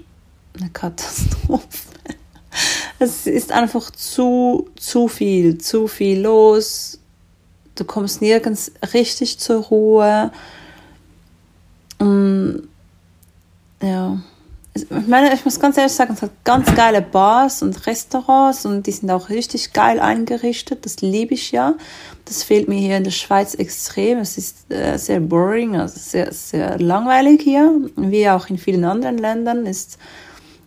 eine 0.53 0.69
Katastrophe 0.69 1.65
es 2.99 3.25
ist 3.25 3.51
einfach 3.51 3.89
zu, 3.91 4.69
zu 4.75 5.07
viel, 5.07 5.57
zu 5.57 5.87
viel 5.87 6.21
los. 6.21 6.99
Du 7.75 7.85
kommst 7.85 8.21
nirgends 8.21 8.71
richtig 8.93 9.39
zur 9.39 9.63
Ruhe. 9.63 10.31
Und, 11.99 12.67
ja. 13.81 14.21
Ich 14.73 15.07
meine, 15.07 15.33
ich 15.33 15.43
muss 15.43 15.59
ganz 15.59 15.77
ehrlich 15.77 15.91
sagen, 15.91 16.13
es 16.13 16.21
hat 16.21 16.31
ganz 16.45 16.73
geile 16.75 17.01
Bars 17.01 17.61
und 17.61 17.85
Restaurants 17.87 18.65
und 18.65 18.87
die 18.87 18.91
sind 18.91 19.11
auch 19.11 19.29
richtig 19.29 19.73
geil 19.73 19.99
eingerichtet. 19.99 20.85
Das 20.85 21.01
liebe 21.01 21.33
ich 21.33 21.51
ja. 21.51 21.75
Das 22.23 22.43
fehlt 22.43 22.69
mir 22.69 22.79
hier 22.79 22.95
in 22.95 23.03
der 23.03 23.11
Schweiz 23.11 23.53
extrem. 23.55 24.19
Es 24.19 24.37
ist 24.37 24.71
äh, 24.71 24.97
sehr 24.97 25.19
boring, 25.19 25.75
also 25.75 25.99
sehr, 25.99 26.31
sehr 26.31 26.79
langweilig 26.79 27.41
hier. 27.41 27.81
Wie 27.97 28.29
auch 28.29 28.49
in 28.49 28.57
vielen 28.57 28.85
anderen 28.85 29.17
Ländern 29.17 29.65
ist 29.65 29.97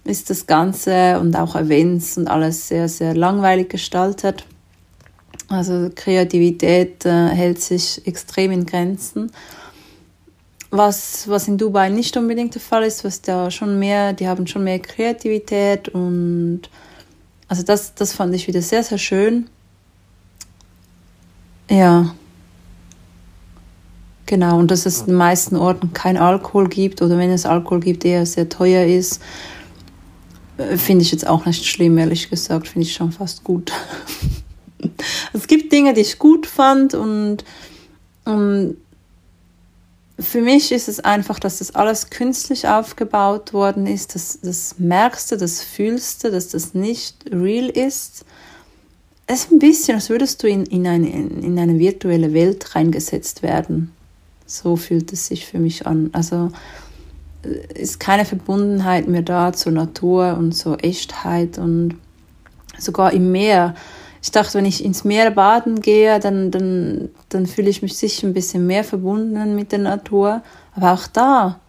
ist 0.04 0.30
das 0.30 0.46
Ganze 0.46 1.18
und 1.18 1.34
auch 1.34 1.56
Events 1.56 2.16
und 2.18 2.28
alles 2.28 2.68
sehr, 2.68 2.88
sehr 2.88 3.14
langweilig 3.14 3.70
gestaltet. 3.70 4.44
Also 5.48 5.90
Kreativität 5.94 7.04
äh, 7.04 7.28
hält 7.28 7.60
sich 7.60 8.06
extrem 8.06 8.52
in 8.52 8.66
Grenzen. 8.66 9.32
Was, 10.76 11.28
was 11.28 11.46
in 11.46 11.56
Dubai 11.56 11.88
nicht 11.88 12.16
unbedingt 12.16 12.54
der 12.54 12.60
Fall 12.60 12.82
ist, 12.82 13.04
was 13.04 13.22
da 13.22 13.48
schon 13.50 13.78
mehr, 13.78 14.12
die 14.12 14.26
haben 14.26 14.46
schon 14.48 14.64
mehr 14.64 14.80
Kreativität 14.80 15.88
und 15.88 16.62
also 17.46 17.62
das, 17.62 17.94
das 17.94 18.12
fand 18.12 18.34
ich 18.34 18.48
wieder 18.48 18.60
sehr, 18.60 18.82
sehr 18.82 18.98
schön. 18.98 19.48
Ja. 21.70 22.14
Genau, 24.26 24.58
und 24.58 24.70
dass 24.70 24.84
es 24.84 25.02
in 25.02 25.06
den 25.06 25.14
meisten 25.14 25.54
Orten 25.54 25.92
kein 25.92 26.16
Alkohol 26.16 26.68
gibt 26.68 27.02
oder 27.02 27.18
wenn 27.18 27.30
es 27.30 27.46
Alkohol 27.46 27.78
gibt, 27.78 28.04
eher 28.04 28.26
sehr 28.26 28.48
teuer 28.48 28.84
ist 28.84 29.20
äh, 30.58 30.76
finde 30.76 31.02
ich 31.02 31.12
jetzt 31.12 31.26
auch 31.26 31.46
nicht 31.46 31.64
schlimm, 31.64 31.98
ehrlich 31.98 32.30
gesagt. 32.30 32.68
Finde 32.68 32.86
ich 32.86 32.94
schon 32.94 33.12
fast 33.12 33.44
gut. 33.44 33.72
es 35.32 35.46
gibt 35.46 35.72
Dinge, 35.72 35.94
die 35.94 36.00
ich 36.00 36.18
gut 36.18 36.46
fand 36.46 36.94
und, 36.94 37.44
und 38.24 38.76
für 40.18 40.40
mich 40.40 40.70
ist 40.70 40.88
es 40.88 41.00
einfach, 41.00 41.40
dass 41.40 41.58
das 41.58 41.74
alles 41.74 42.10
künstlich 42.10 42.68
aufgebaut 42.68 43.52
worden 43.52 43.86
ist. 43.86 44.14
Das, 44.14 44.38
das 44.40 44.76
merkst 44.78 45.32
du, 45.32 45.36
das 45.36 45.62
fühlst 45.62 46.24
du, 46.24 46.30
dass 46.30 46.48
das 46.48 46.74
nicht 46.74 47.16
real 47.32 47.68
ist. 47.68 48.24
Es 49.26 49.44
ist 49.44 49.52
ein 49.52 49.58
bisschen, 49.58 49.96
als 49.96 50.10
würdest 50.10 50.42
du 50.42 50.48
in, 50.48 50.66
in, 50.66 50.86
eine, 50.86 51.08
in 51.08 51.58
eine 51.58 51.78
virtuelle 51.78 52.32
Welt 52.32 52.76
reingesetzt 52.76 53.42
werden. 53.42 53.92
So 54.46 54.76
fühlt 54.76 55.12
es 55.12 55.26
sich 55.26 55.46
für 55.46 55.58
mich 55.58 55.86
an. 55.86 56.10
Also 56.12 56.50
ist 57.74 57.98
keine 57.98 58.24
Verbundenheit 58.24 59.08
mehr 59.08 59.22
da 59.22 59.52
zur 59.52 59.72
Natur 59.72 60.36
und 60.38 60.52
zur 60.52 60.82
Echtheit 60.84 61.58
und 61.58 61.96
sogar 62.78 63.12
im 63.12 63.32
Meer. 63.32 63.74
Ich 64.24 64.30
dachte, 64.30 64.54
wenn 64.54 64.64
ich 64.64 64.82
ins 64.82 65.04
Meer 65.04 65.30
baden 65.30 65.82
gehe, 65.82 66.18
dann, 66.18 66.50
dann, 66.50 67.10
dann 67.28 67.46
fühle 67.46 67.68
ich 67.68 67.82
mich 67.82 67.98
sicher 67.98 68.26
ein 68.26 68.32
bisschen 68.32 68.66
mehr 68.66 68.82
verbunden 68.82 69.54
mit 69.54 69.70
der 69.70 69.80
Natur. 69.80 70.42
Aber 70.74 70.94
auch 70.94 71.06
da, 71.06 71.60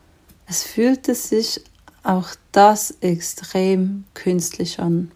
es 0.47 0.63
fühlte 0.63 1.15
sich 1.15 1.59
auch 2.03 2.29
das 2.53 2.91
extrem 3.01 4.05
künstlich 4.13 4.79
an. 4.79 5.12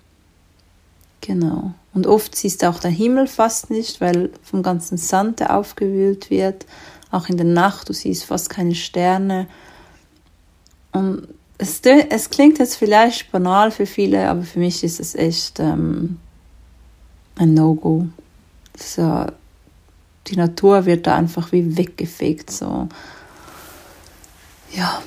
Genau. 1.22 1.72
Und 1.94 2.08
oft 2.08 2.36
siehst 2.36 2.62
du 2.62 2.68
auch 2.68 2.80
den 2.80 2.92
Himmel 2.92 3.26
fast 3.26 3.70
nicht, 3.70 4.02
weil 4.02 4.32
vom 4.44 4.62
ganzen 4.62 4.98
Sand, 4.98 5.40
der 5.40 5.56
aufgewühlt 5.56 6.30
wird. 6.30 6.66
Auch 7.10 7.30
in 7.30 7.38
der 7.38 7.46
Nacht, 7.46 7.88
du 7.88 7.94
siehst 7.94 8.26
fast 8.26 8.50
keine 8.50 8.76
Sterne. 8.76 9.48
Und 10.92 11.30
es, 11.58 11.80
es 11.84 12.30
klingt 12.30 12.60
jetzt 12.60 12.76
vielleicht 12.76 13.32
banal 13.32 13.72
für 13.72 13.86
viele, 13.86 14.28
aber 14.28 14.42
für 14.42 14.60
mich 14.60 14.84
ist 14.84 15.00
es 15.00 15.16
echt 15.16 15.62
ähm, 15.62 16.18
ein 17.40 17.54
No-Go. 17.54 18.06
Die 20.28 20.36
Natur 20.36 20.86
wird 20.86 21.08
da 21.08 21.16
einfach 21.16 21.52
wie 21.52 21.78
weggefegt. 21.78 22.52
So. 22.52 22.88
Ja, 24.74 25.02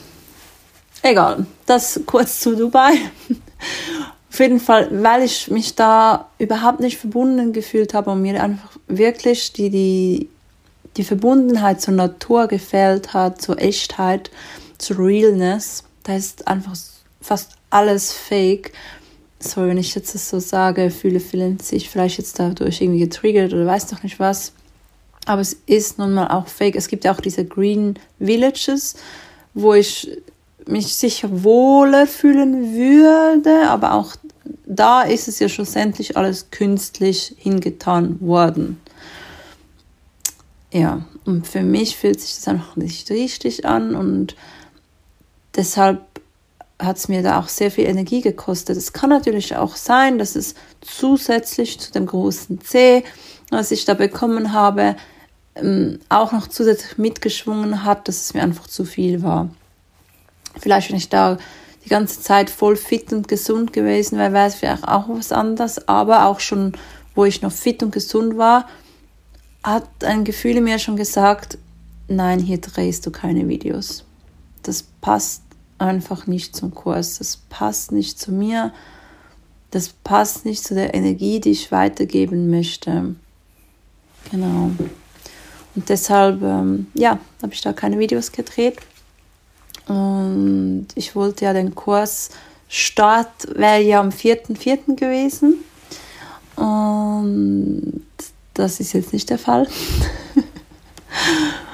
egal. 1.03 1.47
Das 1.67 2.01
kurz 2.07 2.41
zu 2.41 2.57
Dubai. 2.57 2.95
Auf 4.31 4.41
jeden 4.41 4.61
Fall, 4.61 4.89
weil 5.03 5.23
ich 5.23 5.51
mich 5.51 5.75
da 5.77 6.31
überhaupt 6.39 6.81
nicht 6.81 6.97
verbunden 6.97 7.53
gefühlt 7.53 7.93
habe 7.93 8.11
und 8.11 8.23
mir 8.23 8.43
einfach 8.43 8.79
wirklich 8.89 9.53
die, 9.53 9.69
die, 9.69 10.31
die 10.97 11.05
Verbundenheit 11.05 11.83
zur 11.83 11.95
Natur 11.95 12.47
gefällt 12.47 13.13
hat, 13.13 13.43
zur 13.43 13.61
Echtheit, 13.61 14.31
zur 14.79 14.99
Realness. 14.99 15.85
Da 16.03 16.17
ist 16.17 16.49
einfach 16.49 16.75
fast 17.21 17.53
alles 17.69 18.13
fake. 18.13 18.73
Sorry, 19.43 19.69
wenn 19.69 19.79
ich 19.79 19.95
jetzt 19.95 20.15
das 20.15 20.31
so 20.31 20.39
sage, 20.39 20.91
viele 20.91 21.19
fühlen 21.19 21.59
sich 21.59 21.91
vielleicht 21.91 22.19
jetzt 22.19 22.39
dadurch 22.39 22.81
irgendwie 22.81 23.01
getriggert 23.01 23.53
oder 23.53 23.67
weiß 23.67 23.89
doch 23.89 24.03
nicht 24.05 24.21
was. 24.21 24.53
Aber 25.27 25.41
es 25.41 25.57
ist 25.67 25.99
nun 25.99 26.15
mal 26.15 26.29
auch 26.29 26.47
fake. 26.47 26.77
Es 26.77 26.87
gibt 26.87 27.05
ja 27.05 27.13
auch 27.13 27.21
diese 27.21 27.45
Green 27.45 27.99
Villages, 28.21 28.95
wo 29.55 29.75
ich 29.75 30.17
mich 30.67 30.95
sicher 30.95 31.43
wohler 31.43 32.07
fühlen 32.07 32.73
würde, 32.75 33.69
aber 33.69 33.95
auch 33.95 34.15
da 34.65 35.03
ist 35.03 35.27
es 35.27 35.41
ja 35.41 35.49
schlussendlich 35.49 36.17
alles 36.17 36.51
künstlich 36.51 37.35
hingetan 37.37 38.21
worden. 38.21 38.81
Ja, 40.73 41.05
und 41.25 41.49
für 41.49 41.63
mich 41.63 41.97
fühlt 41.97 42.21
sich 42.21 42.37
das 42.37 42.49
einfach 42.49 42.77
nicht 42.77 43.11
richtig 43.11 43.67
an 43.67 43.95
und 43.97 44.37
deshalb 45.57 46.12
hat 46.83 46.97
es 46.97 47.09
mir 47.09 47.23
da 47.23 47.39
auch 47.39 47.49
sehr 47.49 47.71
viel 47.71 47.87
Energie 47.87 48.21
gekostet. 48.21 48.77
Es 48.77 48.93
kann 48.93 49.11
natürlich 49.11 49.57
auch 49.57 49.77
sein, 49.77 50.19
dass 50.19 50.37
es 50.37 50.55
zusätzlich 50.81 51.79
zu 51.79 51.93
dem 51.93 52.07
großen 52.07 52.61
C, 52.61 53.05
was 53.51 53.71
ich 53.71 53.85
da 53.85 53.95
bekommen 53.95 54.53
habe, 54.53 54.97
ähm, 55.55 56.01
auch 56.09 56.33
noch 56.33 56.49
zusätzlich 56.49 56.99
mitgeschwungen 56.99 57.85
hat, 57.85 58.09
dass 58.09 58.23
es 58.23 58.35
mir 58.35 58.43
einfach 58.43 58.67
zu 58.67 58.85
viel 58.85 59.23
war. 59.23 59.51
Vielleicht, 60.59 60.91
wenn 60.91 60.97
ich 60.97 61.09
da 61.09 61.39
die 61.85 61.89
ganze 61.89 62.21
Zeit 62.21 62.51
voll 62.51 62.77
fit 62.77 63.13
und 63.13 63.29
gesund 63.29 63.73
gewesen 63.73 64.19
wäre, 64.19 64.33
wäre 64.33 64.47
es 64.47 64.55
vielleicht 64.55 64.87
auch 64.87 65.09
was 65.09 65.33
anderes. 65.33 65.89
Aber 65.89 66.27
auch 66.27 66.41
schon, 66.41 66.73
wo 67.15 67.25
ich 67.25 67.43
noch 67.43 67.53
fit 67.53 67.83
und 67.83 67.93
gesund 67.93 68.37
war, 68.37 68.67
hat 69.63 69.89
ein 70.05 70.25
Gefühl 70.25 70.61
mir 70.61 70.79
schon 70.79 70.97
gesagt, 70.97 71.59
nein, 72.09 72.39
hier 72.39 72.61
drehst 72.61 73.07
du 73.07 73.11
keine 73.11 73.49
Videos. 73.49 74.05
Das 74.63 74.85
passt 75.01 75.42
einfach 75.83 76.27
nicht 76.27 76.57
zum 76.57 76.75
Kurs. 76.75 77.19
Das 77.19 77.39
passt 77.49 77.93
nicht 77.93 78.19
zu 78.19 78.33
mir. 78.33 78.73
Das 79.71 79.89
passt 79.89 80.45
nicht 80.45 80.65
zu 80.65 80.75
der 80.75 80.95
Energie, 80.95 81.41
die 81.41 81.51
ich 81.51 81.73
weitergeben 81.73 82.51
möchte. 82.51 83.15
Genau. 84.31 84.71
Und 85.75 85.89
deshalb, 85.89 86.43
ähm, 86.43 86.87
ja, 86.95 87.19
habe 87.43 87.55
ich 87.55 87.61
da 87.63 87.73
keine 87.73 87.99
Videos 87.99 88.33
gedreht. 88.33 88.79
Und 89.89 90.89
ich 90.95 91.17
wollte 91.17 91.47
ja 91.47 91.53
den 91.53 91.75
Kurs 91.75 92.31
Start 92.75 93.55
wäre 93.55 93.83
ja 93.83 94.01
am 94.01 94.09
4.4. 94.09 94.97
gewesen. 94.97 95.63
Und 96.57 98.03
das 98.55 98.81
ist 98.81 98.95
jetzt 98.95 99.13
nicht 99.13 99.29
der 99.29 99.39
Fall. 99.39 99.69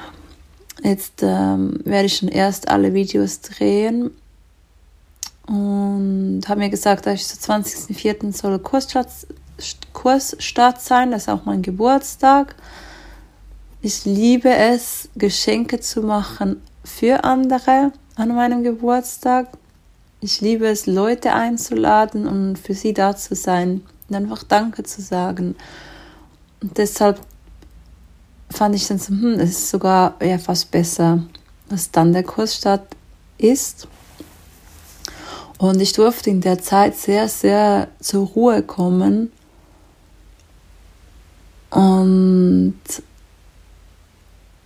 jetzt 0.83 1.21
ähm, 1.21 1.79
werde 1.83 2.05
ich 2.05 2.17
schon 2.17 2.29
erst 2.29 2.69
alle 2.69 2.93
Videos 2.93 3.41
drehen. 3.41 4.11
Und 5.47 6.43
habe 6.47 6.59
mir 6.59 6.69
gesagt, 6.69 7.05
dass 7.05 7.15
ich 7.15 7.27
so 7.27 7.51
20.04. 7.51 8.31
soll 8.33 8.59
Kursstart, 8.59 9.07
Kursstart 9.93 10.81
sein. 10.81 11.11
Das 11.11 11.23
ist 11.23 11.29
auch 11.29 11.45
mein 11.45 11.61
Geburtstag. 11.61 12.55
Ich 13.81 14.05
liebe 14.05 14.49
es, 14.49 15.09
Geschenke 15.15 15.79
zu 15.79 16.01
machen 16.01 16.61
für 16.83 17.23
andere 17.23 17.91
an 18.15 18.35
meinem 18.35 18.63
Geburtstag. 18.63 19.47
Ich 20.21 20.41
liebe 20.41 20.67
es, 20.67 20.85
Leute 20.85 21.33
einzuladen 21.33 22.27
und 22.27 22.59
für 22.59 22.73
sie 22.73 22.93
da 22.93 23.15
zu 23.15 23.35
sein 23.35 23.81
und 24.09 24.15
einfach 24.15 24.43
Danke 24.43 24.83
zu 24.83 25.01
sagen. 25.01 25.55
Und 26.61 26.77
deshalb 26.77 27.21
fand 28.49 28.75
ich 28.75 28.87
dann 28.87 28.99
so, 28.99 29.09
hm, 29.09 29.39
es 29.39 29.51
ist 29.51 29.69
sogar 29.69 30.15
ja 30.23 30.37
fast 30.37 30.71
besser, 30.71 31.23
dass 31.69 31.91
dann 31.91 32.13
der 32.13 32.23
Kursstart 32.23 32.87
ist. 33.37 33.87
Und 35.57 35.81
ich 35.81 35.93
durfte 35.93 36.29
in 36.29 36.41
der 36.41 36.59
Zeit 36.59 36.95
sehr, 36.95 37.27
sehr 37.27 37.89
zur 37.99 38.27
Ruhe 38.27 38.63
kommen 38.63 39.31
und 41.69 42.79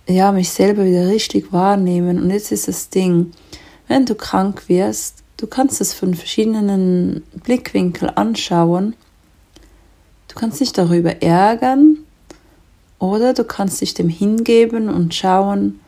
ja, 0.06 0.32
mich 0.32 0.50
selber 0.50 0.84
wieder 0.84 1.08
richtig 1.08 1.52
wahrnehmen. 1.52 2.22
Und 2.22 2.30
jetzt 2.30 2.52
ist 2.52 2.68
das 2.68 2.90
Ding, 2.90 3.32
wenn 3.88 4.06
du 4.06 4.14
krank 4.14 4.68
wirst, 4.68 5.24
du 5.36 5.46
kannst 5.46 5.80
es 5.80 5.92
von 5.92 6.14
verschiedenen 6.14 7.24
Blickwinkeln 7.42 8.16
anschauen. 8.16 8.94
Du 10.28 10.34
kannst 10.36 10.60
dich 10.60 10.72
darüber 10.72 11.22
ärgern 11.22 12.03
oder 13.04 13.34
du 13.34 13.44
kannst 13.44 13.80
dich 13.82 13.92
dem 13.92 14.08
hingeben 14.08 14.88
und 14.88 15.14
schauen, 15.14 15.80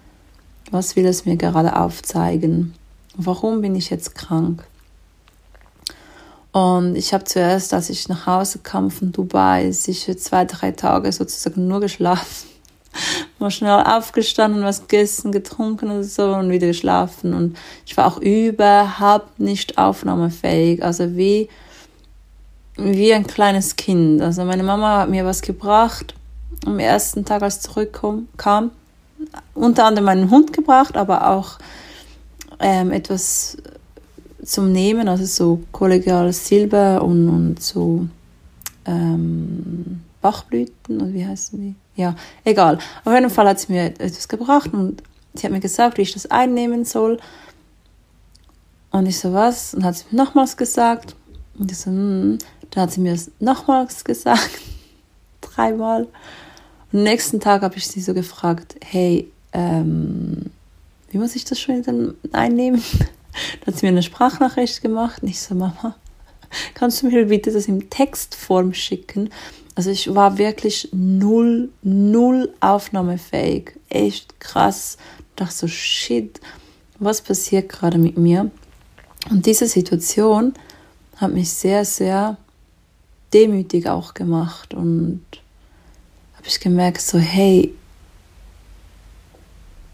was 0.70 0.96
will 0.96 1.07
es 1.07 1.24
mir 1.24 1.37
gerade 1.37 1.76
aufzeigen? 1.76 2.74
Warum 3.16 3.62
bin 3.62 3.74
ich 3.74 3.88
jetzt 3.88 4.14
krank? 4.14 4.64
Und 6.52 6.94
ich 6.96 7.14
habe 7.14 7.24
zuerst, 7.24 7.72
als 7.72 7.88
ich 7.88 8.09
nach 8.09 8.26
Hause 8.26 8.59
kam 8.59 8.90
von 8.90 9.12
Dubai, 9.12 9.70
sicher 9.72 10.16
zwei, 10.16 10.44
drei 10.44 10.72
Tage 10.72 11.11
sozusagen 11.11 11.66
nur 11.66 11.81
geschlafen 11.81 12.48
mal 13.38 13.50
schnell 13.50 13.83
aufgestanden, 13.83 14.62
was 14.62 14.83
gegessen, 14.83 15.33
getrunken 15.33 15.90
und 15.90 16.05
so 16.05 16.35
und 16.35 16.50
wieder 16.50 16.66
geschlafen. 16.66 17.33
Und 17.33 17.57
ich 17.87 17.96
war 17.96 18.07
auch 18.07 18.18
überhaupt 18.18 19.40
nicht 19.40 19.79
aufnahmefähig. 19.79 20.83
Also 20.83 21.16
wie, 21.16 21.48
wie 22.76 23.12
ein 23.14 23.26
kleines 23.26 23.76
Kind. 23.76 24.20
Also 24.20 24.44
meine 24.44 24.62
Mama 24.62 25.00
hat 25.00 25.11
mir 25.11 25.24
was 25.24 25.42
gebracht 25.42 26.14
am 26.64 26.79
ersten 26.79 27.25
Tag, 27.25 27.42
als 27.42 27.57
ich 27.57 27.62
zurückkam. 27.62 28.29
Kam. 28.37 28.71
Unter 29.55 29.85
anderem 29.85 30.07
meinen 30.07 30.31
Hund 30.31 30.53
gebracht, 30.53 30.97
aber 30.97 31.29
auch 31.29 31.59
ähm, 32.61 32.90
etwas 32.92 33.57
zum 34.45 34.73
Nehmen, 34.73 35.09
also 35.09 35.25
so 35.25 35.62
kollegiales 35.73 36.47
Silber 36.47 37.03
und, 37.03 37.29
und 37.29 37.62
so 37.62 38.07
ähm, 38.85 40.03
Bachblüten, 40.21 41.01
oder 41.01 41.12
wie 41.12 41.27
heißen 41.27 41.61
die? 41.61 41.75
Ja, 42.01 42.14
egal. 42.45 42.79
Auf 43.05 43.12
jeden 43.12 43.31
Fall 43.31 43.49
hat 43.49 43.59
sie 43.59 43.73
mir 43.73 43.87
etwas 43.87 44.29
gebracht 44.29 44.73
und 44.73 45.03
sie 45.35 45.45
hat 45.45 45.53
mir 45.53 45.61
gesagt, 45.61 45.99
wie 45.99 46.03
ich 46.03 46.12
das 46.12 46.31
einnehmen 46.31 46.85
soll. 46.85 47.19
Und 48.90 49.07
ich 49.07 49.19
so, 49.19 49.33
was? 49.33 49.75
Und 49.75 49.85
hat 49.85 49.97
sie 49.97 50.05
mir 50.11 50.23
nochmals 50.23 50.57
gesagt. 50.57 51.16
Und 51.59 51.73
ich 51.73 51.79
so, 51.79 51.90
hm. 51.90 52.38
Dann 52.71 52.83
hat 52.83 52.92
sie 52.92 53.01
mir 53.01 53.12
das 53.12 53.31
nochmals 53.40 54.05
gesagt. 54.05 54.61
Dreimal. 55.40 56.09
Nächsten 57.02 57.40
Tag 57.40 57.62
habe 57.62 57.76
ich 57.76 57.87
sie 57.87 58.00
so 58.00 58.14
gefragt, 58.14 58.76
hey, 58.85 59.30
ähm, 59.52 60.46
wie 61.11 61.18
muss 61.18 61.37
ich 61.37 61.44
das 61.44 61.61
schon 61.61 61.82
dann 61.82 62.14
einnehmen? 62.32 62.82
Dann 63.61 63.74
hat 63.74 63.78
sie 63.78 63.85
mir 63.85 63.90
eine 63.90 64.02
Sprachnachricht 64.02 64.80
gemacht. 64.80 65.22
Und 65.22 65.28
ich 65.28 65.40
so, 65.40 65.54
Mama, 65.54 65.94
kannst 66.74 67.02
du 67.02 67.09
mir 67.09 67.26
bitte 67.26 67.52
das 67.52 67.66
in 67.66 67.90
Textform 67.90 68.72
schicken? 68.72 69.28
Also 69.74 69.90
ich 69.90 70.14
war 70.14 70.38
wirklich 70.38 70.88
null, 70.92 71.68
null 71.82 72.54
aufnahmefähig. 72.61 73.72
Echt 73.90 74.40
krass. 74.40 74.96
Ich 75.18 75.37
dachte 75.37 75.54
so, 75.54 75.68
shit, 75.68 76.40
was 76.98 77.20
passiert 77.20 77.68
gerade 77.68 77.98
mit 77.98 78.16
mir? 78.16 78.50
Und 79.28 79.44
diese 79.44 79.66
Situation 79.66 80.54
hat 81.16 81.32
mich 81.32 81.50
sehr, 81.50 81.85
sehr 81.85 82.38
demütig 83.35 83.87
auch 83.87 84.14
gemacht 84.14 84.72
und 84.72 85.22
habe 86.46 86.52
ich 86.52 86.61
gemerkt, 86.61 87.00
so, 87.00 87.18
hey, 87.18 87.74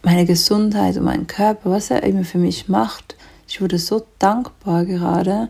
meine 0.02 0.26
Gesundheit 0.26 0.98
und 0.98 1.04
mein 1.04 1.26
Körper, 1.26 1.70
was 1.70 1.90
er 1.90 2.02
immer 2.02 2.24
für 2.24 2.36
mich 2.36 2.68
macht, 2.68 3.16
ich 3.48 3.62
wurde 3.62 3.78
so 3.78 4.06
dankbar 4.18 4.84
gerade. 4.84 5.48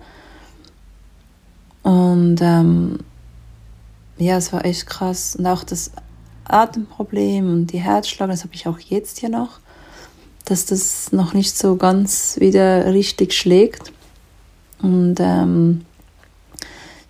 Und 1.82 2.36
ähm, 2.40 3.00
ja, 4.16 4.36
es 4.36 4.52
war 4.52 4.64
echt 4.64 4.86
krass. 4.86 5.34
Und 5.34 5.44
auch 5.48 5.64
das 5.64 5.90
Atemproblem 6.44 7.52
und 7.52 7.66
die 7.72 7.80
Herzschlag, 7.80 8.30
das 8.30 8.44
habe 8.44 8.54
ich 8.54 8.68
auch 8.68 8.78
jetzt 8.78 9.18
hier 9.18 9.28
noch, 9.28 9.58
dass 10.44 10.66
das 10.66 11.10
noch 11.10 11.34
nicht 11.34 11.58
so 11.58 11.74
ganz 11.74 12.36
wieder 12.38 12.86
richtig 12.92 13.32
schlägt. 13.32 13.92
Und 14.80 15.16
ähm, 15.18 15.84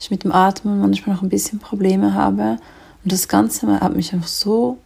ich 0.00 0.10
mit 0.10 0.24
dem 0.24 0.32
Atmen 0.32 0.80
manchmal 0.80 1.14
noch 1.14 1.22
ein 1.22 1.28
bisschen 1.28 1.58
Probleme 1.58 2.14
habe. 2.14 2.56
Und 3.04 3.12
das 3.12 3.28
Ganze 3.28 3.80
hat 3.80 3.96
mich 3.96 4.12
einfach 4.12 4.28
so 4.28 4.78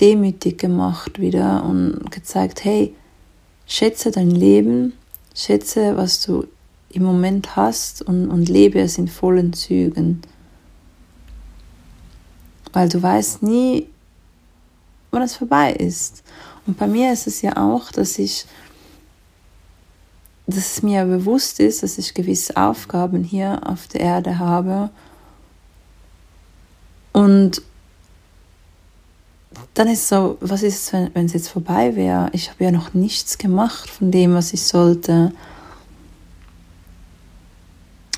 demütig 0.00 0.58
gemacht 0.58 1.20
wieder 1.20 1.64
und 1.64 2.10
gezeigt, 2.10 2.64
hey, 2.64 2.94
schätze 3.66 4.10
dein 4.10 4.30
Leben, 4.30 4.94
schätze, 5.34 5.96
was 5.96 6.22
du 6.22 6.46
im 6.90 7.04
Moment 7.04 7.54
hast 7.56 8.02
und, 8.02 8.30
und 8.30 8.48
lebe 8.48 8.80
es 8.80 8.98
in 8.98 9.08
vollen 9.08 9.52
Zügen. 9.52 10.22
Weil 12.72 12.88
du 12.88 13.02
weißt 13.02 13.42
nie, 13.42 13.88
wann 15.10 15.22
es 15.22 15.36
vorbei 15.36 15.72
ist. 15.72 16.22
Und 16.66 16.78
bei 16.78 16.86
mir 16.86 17.12
ist 17.12 17.26
es 17.26 17.42
ja 17.42 17.56
auch, 17.56 17.90
dass 17.92 18.18
ich, 18.18 18.46
dass 20.46 20.56
es 20.56 20.82
mir 20.82 21.04
bewusst 21.04 21.60
ist, 21.60 21.82
dass 21.82 21.98
ich 21.98 22.14
gewisse 22.14 22.56
Aufgaben 22.56 23.24
hier 23.24 23.60
auf 23.64 23.86
der 23.88 24.00
Erde 24.00 24.38
habe. 24.38 24.90
Und 27.12 27.62
dann 29.74 29.88
ist 29.88 30.08
so, 30.08 30.36
was 30.40 30.62
ist, 30.62 30.92
wenn, 30.92 31.26
es 31.26 31.32
jetzt 31.32 31.48
vorbei 31.48 31.96
wäre? 31.96 32.30
Ich 32.32 32.50
habe 32.50 32.64
ja 32.64 32.70
noch 32.70 32.94
nichts 32.94 33.38
gemacht 33.38 33.88
von 33.88 34.10
dem, 34.10 34.34
was 34.34 34.52
ich 34.52 34.62
sollte. 34.62 35.32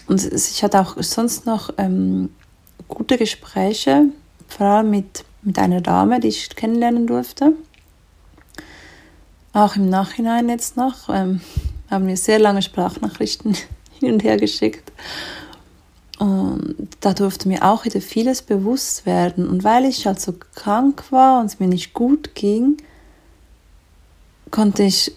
Und 0.06 0.24
ich 0.24 0.62
hatte 0.62 0.80
auch 0.80 0.96
sonst 1.02 1.46
noch 1.46 1.70
ähm, 1.78 2.30
gute 2.88 3.16
Gespräche, 3.16 4.06
vor 4.48 4.66
allem 4.66 4.90
mit, 4.90 5.24
mit 5.42 5.58
einer 5.58 5.80
Dame, 5.80 6.20
die 6.20 6.28
ich 6.28 6.50
kennenlernen 6.50 7.06
durfte. 7.06 7.52
Auch 9.52 9.76
im 9.76 9.88
Nachhinein 9.88 10.48
jetzt 10.48 10.76
noch. 10.76 11.08
Ähm, 11.08 11.40
haben 11.90 12.06
wir 12.06 12.16
sehr 12.16 12.38
lange 12.38 12.62
Sprachnachrichten 12.62 13.54
hin 14.00 14.14
und 14.14 14.24
her 14.24 14.38
geschickt. 14.38 14.90
Und 16.22 16.86
da 17.00 17.14
durfte 17.14 17.48
mir 17.48 17.64
auch 17.64 17.84
wieder 17.84 18.00
vieles 18.00 18.42
bewusst 18.42 19.06
werden. 19.06 19.48
Und 19.48 19.64
weil 19.64 19.84
ich 19.84 20.06
halt 20.06 20.20
so 20.20 20.32
krank 20.54 21.10
war 21.10 21.40
und 21.40 21.46
es 21.46 21.58
mir 21.58 21.66
nicht 21.66 21.94
gut 21.94 22.36
ging, 22.36 22.76
konnte 24.52 24.84
ich 24.84 25.10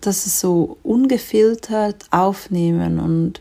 das 0.00 0.40
so 0.40 0.76
ungefiltert 0.82 2.06
aufnehmen 2.10 2.98
und 2.98 3.40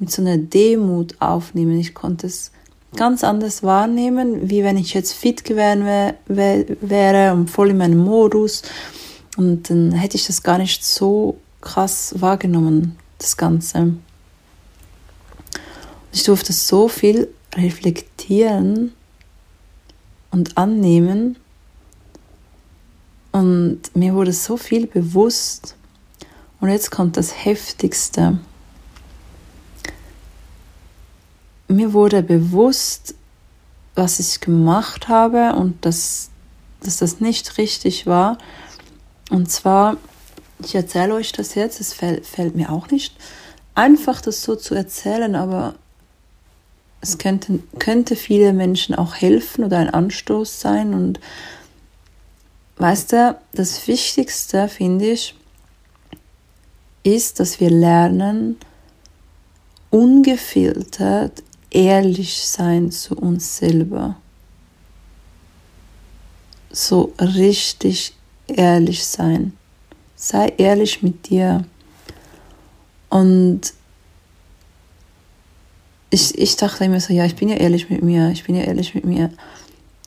mit 0.00 0.10
so 0.10 0.20
einer 0.20 0.36
Demut 0.36 1.14
aufnehmen. 1.20 1.78
Ich 1.78 1.94
konnte 1.94 2.26
es 2.26 2.50
ganz 2.96 3.22
anders 3.22 3.62
wahrnehmen, 3.62 4.50
wie 4.50 4.64
wenn 4.64 4.76
ich 4.76 4.94
jetzt 4.94 5.12
fit 5.12 5.44
gewesen 5.44 5.84
wär, 5.84 6.16
wär, 6.26 6.64
wäre 6.80 7.34
und 7.34 7.50
voll 7.50 7.70
in 7.70 7.76
meinem 7.76 7.98
Modus. 7.98 8.62
Und 9.36 9.70
dann 9.70 9.92
hätte 9.92 10.16
ich 10.16 10.26
das 10.26 10.42
gar 10.42 10.58
nicht 10.58 10.84
so 10.84 11.36
krass 11.60 12.16
wahrgenommen, 12.18 12.96
das 13.18 13.36
Ganze. 13.36 13.94
Ich 16.12 16.24
durfte 16.24 16.52
so 16.52 16.88
viel 16.88 17.28
reflektieren 17.54 18.92
und 20.30 20.58
annehmen. 20.58 21.36
Und 23.32 23.80
mir 23.94 24.14
wurde 24.14 24.32
so 24.32 24.58
viel 24.58 24.86
bewusst. 24.86 25.74
Und 26.60 26.68
jetzt 26.68 26.90
kommt 26.90 27.16
das 27.16 27.44
Heftigste. 27.44 28.38
Mir 31.66 31.94
wurde 31.94 32.22
bewusst, 32.22 33.14
was 33.94 34.18
ich 34.18 34.40
gemacht 34.40 35.08
habe 35.08 35.54
und 35.54 35.84
dass, 35.84 36.28
dass 36.80 36.98
das 36.98 37.20
nicht 37.20 37.56
richtig 37.56 38.06
war. 38.06 38.36
Und 39.30 39.50
zwar, 39.50 39.96
ich 40.62 40.74
erzähle 40.74 41.14
euch 41.14 41.32
das 41.32 41.54
jetzt, 41.54 41.80
es 41.80 41.94
fällt, 41.94 42.26
fällt 42.26 42.54
mir 42.54 42.70
auch 42.70 42.90
nicht 42.90 43.16
einfach, 43.74 44.20
das 44.20 44.42
so 44.42 44.56
zu 44.56 44.74
erzählen, 44.74 45.34
aber 45.34 45.74
es 47.02 47.18
könnte, 47.18 47.58
könnte 47.78 48.16
viele 48.16 48.52
Menschen 48.52 48.94
auch 48.94 49.16
helfen 49.16 49.64
oder 49.64 49.78
ein 49.78 49.90
Anstoß 49.90 50.60
sein. 50.60 50.94
Und 50.94 51.20
weißt 52.76 53.12
du, 53.12 53.38
das 53.52 53.86
Wichtigste, 53.88 54.68
finde 54.68 55.10
ich, 55.10 55.34
ist, 57.02 57.40
dass 57.40 57.58
wir 57.58 57.70
lernen, 57.70 58.56
ungefiltert 59.90 61.42
ehrlich 61.70 62.46
sein 62.46 62.92
zu 62.92 63.16
uns 63.16 63.56
selber. 63.58 64.16
So 66.70 67.12
richtig 67.18 68.14
ehrlich 68.46 69.04
sein. 69.04 69.54
Sei 70.14 70.54
ehrlich 70.56 71.02
mit 71.02 71.28
dir. 71.28 71.64
Und 73.10 73.74
ich, 76.12 76.38
ich 76.38 76.56
dachte 76.56 76.84
immer 76.84 77.00
so, 77.00 77.14
ja, 77.14 77.24
ich 77.24 77.36
bin 77.36 77.48
ja 77.48 77.56
ehrlich 77.56 77.88
mit 77.88 78.02
mir, 78.02 78.30
ich 78.30 78.44
bin 78.44 78.54
ja 78.54 78.64
ehrlich 78.64 78.94
mit 78.94 79.06
mir. 79.06 79.30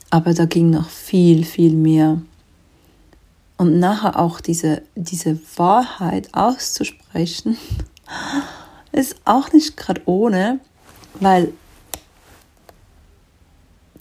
Aber 0.08 0.34
da 0.34 0.44
ging 0.44 0.70
noch 0.70 0.88
viel, 0.88 1.44
viel 1.44 1.74
mehr. 1.74 2.22
Und 3.56 3.80
nachher 3.80 4.16
auch 4.16 4.40
diese, 4.40 4.82
diese 4.94 5.40
Wahrheit 5.56 6.32
auszusprechen, 6.32 7.58
ist 8.92 9.16
auch 9.24 9.52
nicht 9.52 9.76
gerade 9.76 10.00
ohne, 10.06 10.60
weil 11.18 11.52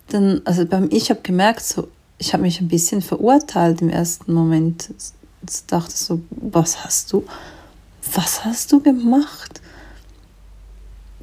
dann, 0.09 0.41
also 0.45 0.63
beim 0.67 0.89
Ich 0.91 1.09
habe 1.09 1.21
gemerkt, 1.21 1.63
so, 1.63 1.87
ich 2.19 2.33
habe 2.33 2.43
mich 2.43 2.61
ein 2.61 2.67
bisschen 2.67 3.01
verurteilt 3.01 3.81
im 3.81 3.89
ersten 3.89 4.31
Moment. 4.31 4.93
Ich 5.49 5.65
dachte 5.65 5.97
so, 5.97 6.21
was 6.29 6.83
hast 6.83 7.11
du, 7.11 7.25
was 8.13 8.45
hast 8.45 8.71
du 8.71 8.79
gemacht? 8.79 9.59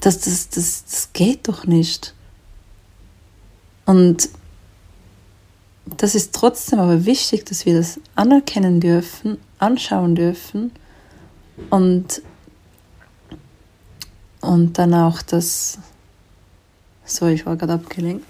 Das, 0.02 0.18
das, 0.20 0.48
das, 0.50 0.84
das 0.84 1.12
geht 1.12 1.48
doch 1.48 1.64
nicht. 1.64 2.14
Und 3.86 4.28
das 5.86 6.14
ist 6.14 6.34
trotzdem 6.34 6.80
aber 6.80 7.06
wichtig, 7.06 7.46
dass 7.46 7.66
wir 7.66 7.76
das 7.76 8.00
anerkennen 8.14 8.80
dürfen, 8.80 9.38
anschauen 9.58 10.14
dürfen 10.14 10.72
und, 11.70 12.22
und 14.40 14.78
dann 14.78 14.94
auch 14.94 15.22
das. 15.22 15.78
So, 17.04 17.26
ich 17.26 17.46
war 17.46 17.56
gerade 17.56 17.74
abgelenkt. 17.74 18.24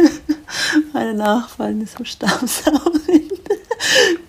Meine 0.92 1.14
Nachbarn 1.14 1.80
ist 1.80 1.98
so 1.98 2.04
Staubsaugen 2.04 3.04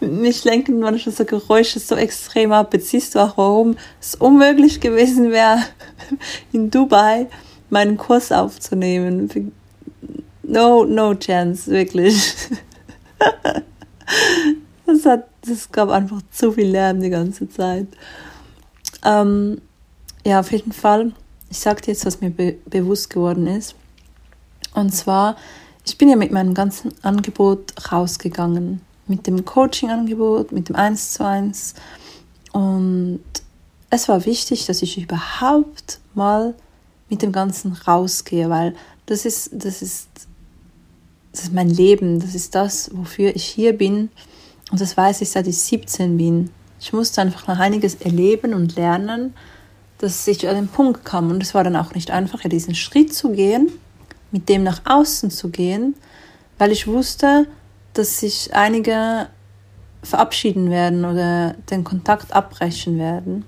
mich 0.01 0.43
lenken 0.43 0.79
manchmal 0.79 1.15
so 1.15 1.25
Geräusche 1.25 1.79
so 1.79 1.95
extrem 1.95 2.51
ab. 2.51 2.73
Jetzt 2.73 2.89
siehst 2.89 3.15
du 3.15 3.19
auch, 3.19 3.37
warum 3.37 3.77
es 4.01 4.15
unmöglich 4.15 4.79
gewesen 4.79 5.31
wäre, 5.31 5.59
in 6.51 6.71
Dubai 6.71 7.27
meinen 7.69 7.97
Kurs 7.97 8.31
aufzunehmen. 8.31 9.51
No, 10.43 10.85
no 10.85 11.13
chance, 11.15 11.69
wirklich. 11.69 12.35
Das, 14.85 15.03
hat, 15.03 15.27
das 15.41 15.71
gab 15.71 15.89
einfach 15.89 16.21
zu 16.31 16.51
viel 16.51 16.67
Lärm 16.67 17.01
die 17.01 17.09
ganze 17.09 17.49
Zeit. 17.49 17.87
Ähm, 19.03 19.59
ja, 20.23 20.39
auf 20.39 20.51
jeden 20.51 20.71
Fall. 20.71 21.11
Ich 21.49 21.59
sage 21.59 21.81
dir 21.81 21.91
jetzt, 21.91 22.05
was 22.05 22.21
mir 22.21 22.29
be 22.29 22.57
bewusst 22.67 23.09
geworden 23.09 23.47
ist. 23.47 23.73
Und 24.75 24.93
zwar, 24.93 25.37
ich 25.85 25.97
bin 25.97 26.07
ja 26.07 26.15
mit 26.15 26.31
meinem 26.31 26.53
ganzen 26.53 26.93
Angebot 27.01 27.73
rausgegangen 27.91 28.81
mit 29.07 29.27
dem 29.27 29.45
Coaching-Angebot, 29.45 30.51
mit 30.51 30.69
dem 30.69 30.75
1 30.75 31.13
zu 31.13 31.25
1. 31.25 31.75
Und 32.51 33.23
es 33.89 34.07
war 34.07 34.25
wichtig, 34.25 34.65
dass 34.65 34.81
ich 34.81 34.97
überhaupt 34.97 35.99
mal 36.13 36.53
mit 37.09 37.21
dem 37.21 37.31
Ganzen 37.31 37.73
rausgehe, 37.73 38.49
weil 38.49 38.75
das 39.05 39.25
ist, 39.25 39.51
das 39.53 39.81
ist, 39.81 40.09
das 41.31 41.43
ist 41.43 41.53
mein 41.53 41.69
Leben, 41.69 42.19
das 42.19 42.33
ist 42.33 42.55
das, 42.55 42.89
wofür 42.93 43.35
ich 43.35 43.45
hier 43.45 43.77
bin. 43.77 44.09
Und 44.71 44.81
das 44.81 44.97
weiß 44.97 45.21
ich, 45.21 45.29
seit 45.29 45.47
ich 45.47 45.59
17 45.59 46.17
bin. 46.17 46.49
Ich 46.79 46.93
musste 46.93 47.21
einfach 47.21 47.47
noch 47.47 47.59
einiges 47.59 47.95
erleben 47.95 48.53
und 48.53 48.75
lernen, 48.75 49.33
dass 49.99 50.27
ich 50.27 50.47
an 50.47 50.55
den 50.55 50.67
Punkt 50.67 51.05
kam. 51.05 51.29
Und 51.29 51.41
es 51.41 51.53
war 51.53 51.63
dann 51.63 51.75
auch 51.75 51.93
nicht 51.93 52.11
einfach, 52.11 52.41
diesen 52.41 52.75
Schritt 52.75 53.13
zu 53.13 53.31
gehen, 53.31 53.71
mit 54.31 54.49
dem 54.49 54.63
nach 54.63 54.81
außen 54.85 55.29
zu 55.29 55.49
gehen, 55.49 55.95
weil 56.57 56.71
ich 56.71 56.87
wusste, 56.87 57.47
dass 57.93 58.19
sich 58.19 58.53
einige 58.53 59.27
verabschieden 60.03 60.69
werden 60.69 61.05
oder 61.05 61.53
den 61.69 61.83
Kontakt 61.83 62.33
abbrechen 62.33 62.97
werden, 62.97 63.45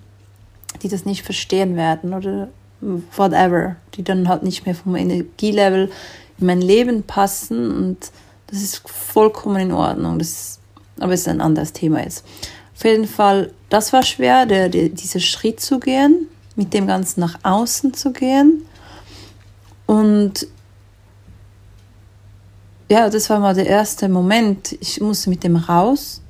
die 0.83 0.89
das 0.89 1.05
nicht 1.05 1.23
verstehen 1.23 1.75
werden 1.75 2.13
oder 2.13 2.49
whatever, 2.81 3.75
die 3.95 4.03
dann 4.03 4.27
halt 4.27 4.43
nicht 4.43 4.65
mehr 4.65 4.75
vom 4.75 4.95
Energielevel 4.95 5.89
in 6.39 6.45
mein 6.45 6.61
Leben 6.61 7.03
passen 7.03 7.71
und 7.71 7.97
das 8.47 8.61
ist 8.61 8.87
vollkommen 8.87 9.57
in 9.57 9.71
Ordnung. 9.71 10.19
Das 10.19 10.57
aber 10.99 11.13
es 11.13 11.21
ist 11.21 11.27
ein 11.27 11.41
anderes 11.41 11.73
Thema 11.73 12.03
jetzt. 12.03 12.25
Auf 12.75 12.83
jeden 12.83 13.07
Fall, 13.07 13.51
das 13.69 13.93
war 13.93 14.03
schwer, 14.03 14.45
der, 14.45 14.69
der, 14.69 14.89
dieser 14.89 15.19
Schritt 15.19 15.59
zu 15.59 15.79
gehen, 15.79 16.27
mit 16.55 16.73
dem 16.73 16.87
Ganzen 16.87 17.19
nach 17.19 17.39
außen 17.43 17.93
zu 17.93 18.11
gehen. 18.11 18.63
Und 19.85 20.47
ja, 22.89 23.09
das 23.09 23.29
war 23.29 23.39
mal 23.39 23.53
der 23.53 23.67
erste 23.67 24.09
Moment. 24.09 24.73
Ich 24.79 25.01
musste 25.01 25.29
mit 25.29 25.43
dem 25.43 25.55
raus. 25.55 26.21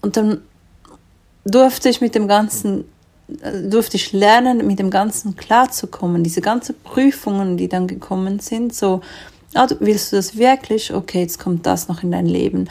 Und 0.00 0.16
dann 0.16 0.40
durfte 1.44 1.88
ich 1.88 2.00
mit 2.00 2.14
dem 2.14 2.28
Ganzen, 2.28 2.84
durfte 3.28 3.96
ich 3.96 4.12
lernen, 4.12 4.66
mit 4.66 4.78
dem 4.78 4.90
Ganzen 4.90 5.36
klarzukommen. 5.36 6.22
Diese 6.22 6.40
ganzen 6.40 6.74
Prüfungen, 6.82 7.56
die 7.56 7.68
dann 7.68 7.86
gekommen 7.86 8.40
sind, 8.40 8.74
so, 8.74 9.00
ah, 9.54 9.66
willst 9.80 10.12
du 10.12 10.16
das 10.16 10.36
wirklich? 10.36 10.92
Okay, 10.92 11.22
jetzt 11.22 11.38
kommt 11.38 11.66
das 11.66 11.88
noch 11.88 12.02
in 12.02 12.10
dein 12.10 12.26
Leben. 12.26 12.68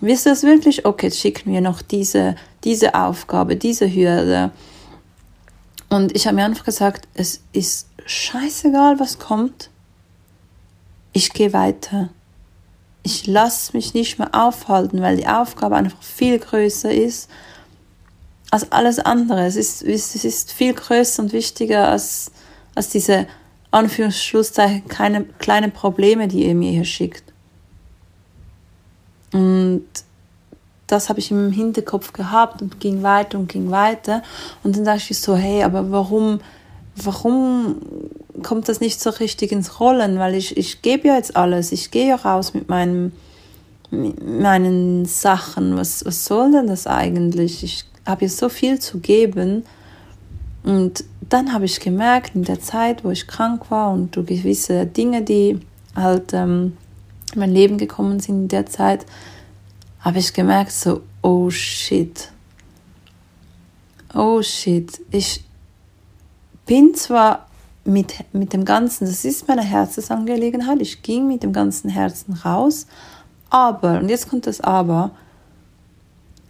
Willst 0.00 0.26
du 0.26 0.30
das 0.30 0.42
wirklich? 0.42 0.84
Okay, 0.84 1.06
jetzt 1.06 1.20
schicken 1.20 1.52
wir 1.52 1.60
noch 1.60 1.82
diese, 1.82 2.34
diese 2.64 2.94
Aufgabe, 2.94 3.56
diese 3.56 3.92
Hürde. 3.92 4.50
Und 5.88 6.16
ich 6.16 6.26
habe 6.26 6.36
mir 6.36 6.44
einfach 6.44 6.64
gesagt, 6.64 7.06
es 7.14 7.40
ist 7.52 7.86
scheißegal, 8.06 8.98
was 8.98 9.18
kommt 9.18 9.70
ich 11.12 11.32
gehe 11.32 11.52
weiter. 11.52 12.08
Ich 13.02 13.26
lasse 13.26 13.76
mich 13.76 13.94
nicht 13.94 14.18
mehr 14.18 14.30
aufhalten, 14.32 15.02
weil 15.02 15.16
die 15.16 15.26
Aufgabe 15.26 15.76
einfach 15.76 16.02
viel 16.02 16.38
größer 16.38 16.92
ist 16.92 17.28
als 18.52 18.70
alles 18.70 18.98
andere. 18.98 19.46
Es 19.46 19.56
ist, 19.56 19.82
es 19.82 20.14
ist 20.14 20.52
viel 20.52 20.74
größer 20.74 21.22
und 21.22 21.32
wichtiger 21.32 21.88
als, 21.88 22.30
als 22.74 22.90
diese 22.90 23.26
Anführungsschlusszeichen 23.70 24.86
keine 24.88 25.24
kleinen 25.24 25.72
Probleme, 25.72 26.28
die 26.28 26.44
ihr 26.44 26.54
mir 26.54 26.70
hier 26.70 26.84
schickt. 26.84 27.24
Und 29.32 29.86
das 30.86 31.08
habe 31.08 31.18
ich 31.18 31.30
im 31.30 31.50
Hinterkopf 31.50 32.12
gehabt 32.12 32.60
und 32.60 32.78
ging 32.78 33.02
weiter 33.02 33.38
und 33.38 33.48
ging 33.48 33.70
weiter. 33.70 34.22
Und 34.62 34.76
dann 34.76 34.84
dachte 34.84 35.04
ich 35.08 35.18
so, 35.18 35.34
hey, 35.34 35.62
aber 35.62 35.90
warum, 35.90 36.40
warum 36.96 37.76
kommt 38.42 38.68
das 38.68 38.80
nicht 38.80 39.00
so 39.00 39.08
richtig 39.08 39.50
ins 39.50 39.80
Rollen? 39.80 40.18
Weil 40.18 40.34
ich, 40.34 40.58
ich 40.58 40.82
gebe 40.82 41.08
ja 41.08 41.16
jetzt 41.16 41.36
alles. 41.36 41.72
Ich 41.72 41.90
gehe 41.90 42.08
ja 42.08 42.16
raus 42.16 42.52
mit 42.52 42.68
meinem, 42.68 43.12
mit 43.90 44.22
meinen 44.22 45.06
Sachen. 45.06 45.78
Was, 45.78 46.04
was 46.04 46.26
soll 46.26 46.52
denn 46.52 46.66
das 46.66 46.86
eigentlich? 46.86 47.64
Ich 47.64 47.86
habe 48.06 48.24
jetzt 48.24 48.38
so 48.38 48.48
viel 48.48 48.78
zu 48.78 48.98
geben. 48.98 49.64
Und 50.62 51.04
dann 51.28 51.52
habe 51.52 51.64
ich 51.64 51.80
gemerkt, 51.80 52.34
in 52.34 52.44
der 52.44 52.60
Zeit, 52.60 53.04
wo 53.04 53.10
ich 53.10 53.26
krank 53.26 53.70
war 53.70 53.92
und 53.92 54.16
durch 54.16 54.26
gewisse 54.26 54.86
Dinge, 54.86 55.22
die 55.22 55.60
halt 55.94 56.32
ähm, 56.32 56.76
in 57.32 57.40
mein 57.40 57.52
Leben 57.52 57.78
gekommen 57.78 58.20
sind 58.20 58.42
in 58.42 58.48
der 58.48 58.66
Zeit, 58.66 59.06
habe 60.00 60.18
ich 60.18 60.32
gemerkt, 60.32 60.72
so, 60.72 61.02
oh 61.22 61.50
shit. 61.50 62.30
Oh 64.14 64.42
shit. 64.42 65.00
Ich 65.10 65.44
bin 66.66 66.94
zwar 66.94 67.46
mit, 67.84 68.14
mit 68.32 68.52
dem 68.52 68.64
Ganzen, 68.64 69.06
das 69.06 69.24
ist 69.24 69.48
meine 69.48 69.62
Herzensangelegenheit, 69.62 70.80
ich 70.80 71.02
ging 71.02 71.26
mit 71.26 71.42
dem 71.42 71.52
ganzen 71.52 71.90
Herzen 71.90 72.34
raus, 72.34 72.86
aber, 73.50 73.98
und 73.98 74.08
jetzt 74.08 74.30
kommt 74.30 74.46
das 74.46 74.60
Aber, 74.60 75.10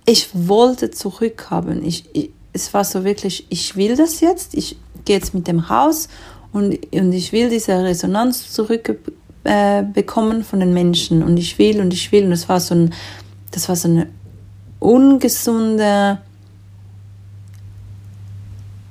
ich 0.04 0.28
wollte 0.32 0.90
zurückhaben. 0.90 1.84
Ich, 1.84 2.04
ich, 2.12 2.30
es 2.52 2.74
war 2.74 2.84
so 2.84 3.04
wirklich, 3.04 3.46
ich 3.48 3.76
will 3.76 3.96
das 3.96 4.20
jetzt, 4.20 4.54
ich 4.54 4.76
gehe 5.04 5.16
jetzt 5.16 5.34
mit 5.34 5.48
dem 5.48 5.58
raus 5.58 6.08
und, 6.52 6.78
und 6.92 7.12
ich 7.12 7.32
will 7.32 7.48
diese 7.48 7.82
Resonanz 7.82 8.52
zurückbekommen 8.52 10.40
äh, 10.40 10.44
von 10.44 10.60
den 10.60 10.74
Menschen 10.74 11.22
und 11.22 11.36
ich 11.36 11.58
will 11.58 11.80
und 11.80 11.92
ich 11.92 12.12
will 12.12 12.26
und 12.26 12.32
es 12.32 12.48
war 12.48 12.60
so 12.60 12.74
ein, 12.74 12.94
das 13.50 13.68
war 13.68 13.76
so 13.76 13.88
eine 13.88 14.08
ungesunde, 14.80 16.18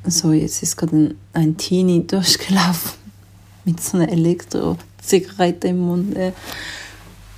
so 0.06 0.32
jetzt 0.32 0.64
ist 0.64 0.78
gerade 0.78 0.96
ein, 0.96 1.16
ein 1.34 1.58
Teenie 1.58 2.06
durchgelaufen 2.06 2.94
mit 3.66 3.82
so 3.82 3.98
einer 3.98 4.10
Elektro-Zigarette 4.10 5.68
im 5.68 5.80
Mund. 5.80 6.18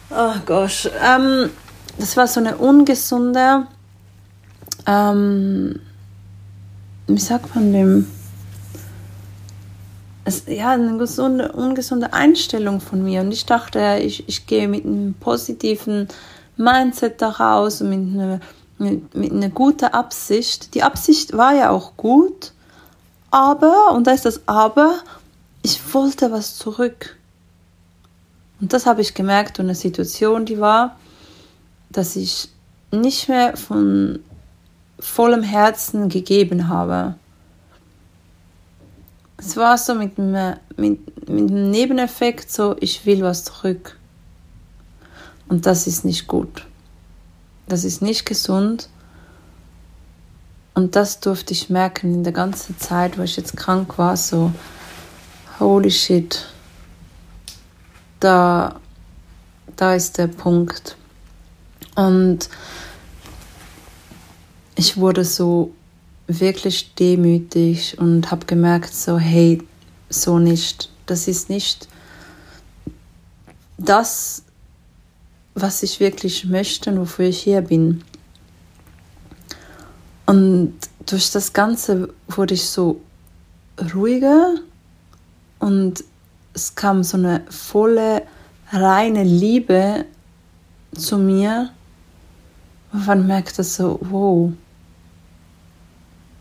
Oh 0.09 0.35
Gott. 0.45 0.91
Ähm, 1.03 1.49
das 1.97 2.17
war 2.17 2.27
so 2.27 2.39
eine 2.39 2.57
ungesunde, 2.57 3.67
ähm, 4.85 5.79
wie 7.07 7.19
sagt 7.19 7.55
man 7.55 7.71
dem? 7.71 8.07
Es, 10.25 10.43
ja, 10.47 10.71
eine 10.71 10.97
gesunde, 10.97 11.51
ungesunde 11.51 12.13
Einstellung 12.13 12.79
von 12.79 13.03
mir. 13.03 13.21
Und 13.21 13.31
ich 13.31 13.45
dachte, 13.45 13.99
ich, 14.01 14.27
ich 14.29 14.47
gehe 14.47 14.67
mit 14.67 14.85
einem 14.85 15.13
positiven 15.15 16.07
Mindset 16.55 17.21
daraus 17.21 17.81
und 17.81 17.89
mit 17.89 18.21
einer, 18.21 18.39
mit, 18.77 19.15
mit 19.15 19.31
einer 19.31 19.49
guten 19.49 19.85
Absicht. 19.85 20.73
Die 20.75 20.83
Absicht 20.83 21.35
war 21.35 21.53
ja 21.53 21.71
auch 21.71 21.97
gut, 21.97 22.53
aber, 23.31 23.91
und 23.93 24.07
da 24.07 24.11
ist 24.11 24.25
das 24.25 24.41
Aber, 24.45 24.99
ich 25.61 25.93
wollte 25.93 26.31
was 26.31 26.57
zurück. 26.57 27.17
Und 28.61 28.71
das 28.73 28.85
habe 28.85 29.01
ich 29.01 29.13
gemerkt 29.13 29.59
in 29.59 29.65
einer 29.65 29.75
Situation, 29.75 30.45
die 30.45 30.59
war, 30.59 30.95
dass 31.93 32.15
ich 32.15 32.49
nicht 32.91 33.29
mehr 33.29 33.57
von 33.57 34.19
vollem 34.99 35.43
Herzen 35.43 36.09
gegeben 36.09 36.67
habe. 36.67 37.15
Es 39.37 39.57
war 39.57 39.77
so 39.77 39.95
mit 39.95 40.17
mit, 40.17 40.59
mit 40.77 41.01
einem 41.27 41.71
Nebeneffekt 41.71 42.51
so, 42.51 42.75
ich 42.79 43.05
will 43.05 43.21
was 43.23 43.45
zurück. 43.45 43.97
Und 45.49 45.65
das 45.65 45.87
ist 45.87 46.05
nicht 46.05 46.27
gut. 46.27 46.65
Das 47.67 47.83
ist 47.83 48.01
nicht 48.01 48.25
gesund. 48.25 48.89
Und 50.73 50.95
das 50.95 51.19
durfte 51.19 51.53
ich 51.53 51.69
merken 51.69 52.13
in 52.13 52.23
der 52.23 52.33
ganzen 52.33 52.77
Zeit, 52.79 53.17
wo 53.17 53.21
ich 53.21 53.37
jetzt 53.37 53.55
krank 53.55 53.97
war, 53.97 54.17
so, 54.17 54.51
holy 55.59 55.91
shit, 55.91 56.47
da, 58.19 58.79
da 59.75 59.93
ist 59.93 60.17
der 60.17 60.27
Punkt. 60.27 60.97
Und 61.95 62.49
ich 64.75 64.97
wurde 64.97 65.23
so 65.23 65.73
wirklich 66.27 66.95
demütig 66.95 67.97
und 67.99 68.31
habe 68.31 68.45
gemerkt, 68.45 68.93
so, 68.93 69.17
hey, 69.17 69.61
so 70.09 70.39
nicht. 70.39 70.89
Das 71.05 71.27
ist 71.27 71.49
nicht 71.49 71.87
das, 73.77 74.43
was 75.53 75.83
ich 75.83 75.99
wirklich 75.99 76.45
möchte 76.45 76.91
und 76.91 76.99
wofür 76.99 77.25
ich 77.25 77.41
hier 77.41 77.61
bin. 77.61 78.03
Und 80.25 80.73
durch 81.05 81.31
das 81.31 81.53
Ganze 81.53 82.13
wurde 82.27 82.53
ich 82.53 82.69
so 82.69 83.01
ruhiger 83.93 84.55
und 85.59 86.03
es 86.53 86.75
kam 86.75 87.03
so 87.03 87.17
eine 87.17 87.43
volle, 87.49 88.23
reine 88.71 89.23
Liebe 89.23 90.05
zu 90.95 91.17
mir 91.17 91.71
und 92.93 93.07
man 93.07 93.27
merkt 93.27 93.57
das 93.57 93.75
so, 93.75 93.99
wow, 94.01 94.53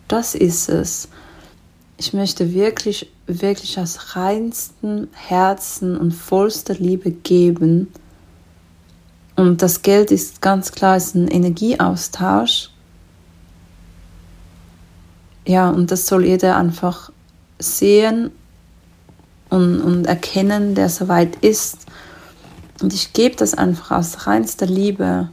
das 0.06 0.34
ist 0.34 0.68
es. 0.68 1.08
Ich 1.96 2.12
möchte 2.12 2.52
wirklich, 2.52 3.10
wirklich 3.26 3.78
aus 3.78 4.16
reinstem 4.16 5.08
Herzen 5.12 5.96
und 5.96 6.12
vollster 6.12 6.74
Liebe 6.74 7.10
geben. 7.10 7.88
Und 9.36 9.62
das 9.62 9.82
Geld 9.82 10.10
ist 10.10 10.42
ganz 10.42 10.72
klar 10.72 10.96
ist 10.96 11.14
ein 11.14 11.28
Energieaustausch. 11.28 12.70
Ja, 15.46 15.70
und 15.70 15.90
das 15.90 16.06
soll 16.06 16.26
jeder 16.26 16.56
einfach 16.56 17.10
sehen 17.58 18.30
und, 19.48 19.80
und 19.80 20.06
erkennen, 20.06 20.74
der 20.74 20.90
soweit 20.90 21.36
ist. 21.36 21.86
Und 22.82 22.92
ich 22.92 23.12
gebe 23.12 23.36
das 23.36 23.54
einfach 23.54 23.92
aus 23.92 24.26
reinster 24.26 24.66
Liebe. 24.66 25.30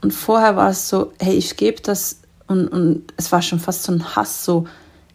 Und 0.00 0.12
vorher 0.12 0.56
war 0.56 0.70
es 0.70 0.88
so, 0.88 1.12
hey, 1.18 1.34
ich 1.34 1.56
gebe 1.56 1.82
das 1.82 2.20
und, 2.46 2.68
und 2.68 3.12
es 3.16 3.30
war 3.30 3.42
schon 3.42 3.60
fast 3.60 3.84
so 3.84 3.92
ein 3.92 4.16
Hass, 4.16 4.44
so, 4.44 4.66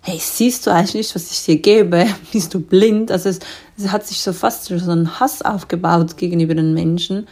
hey, 0.01 0.19
siehst 0.19 0.67
du 0.67 0.71
eigentlich 0.71 0.93
nicht, 0.93 1.15
was 1.15 1.31
ich 1.31 1.43
dir 1.45 1.57
gebe? 1.57 2.05
Bist 2.31 2.53
du 2.53 2.59
blind? 2.59 3.11
Also 3.11 3.29
es, 3.29 3.39
es 3.77 3.91
hat 3.91 4.05
sich 4.05 4.21
so 4.21 4.33
fast 4.33 4.65
so 4.65 4.91
ein 4.91 5.19
Hass 5.19 5.41
aufgebaut 5.41 6.17
gegenüber 6.17 6.53
den 6.53 6.73
Menschen. 6.73 7.27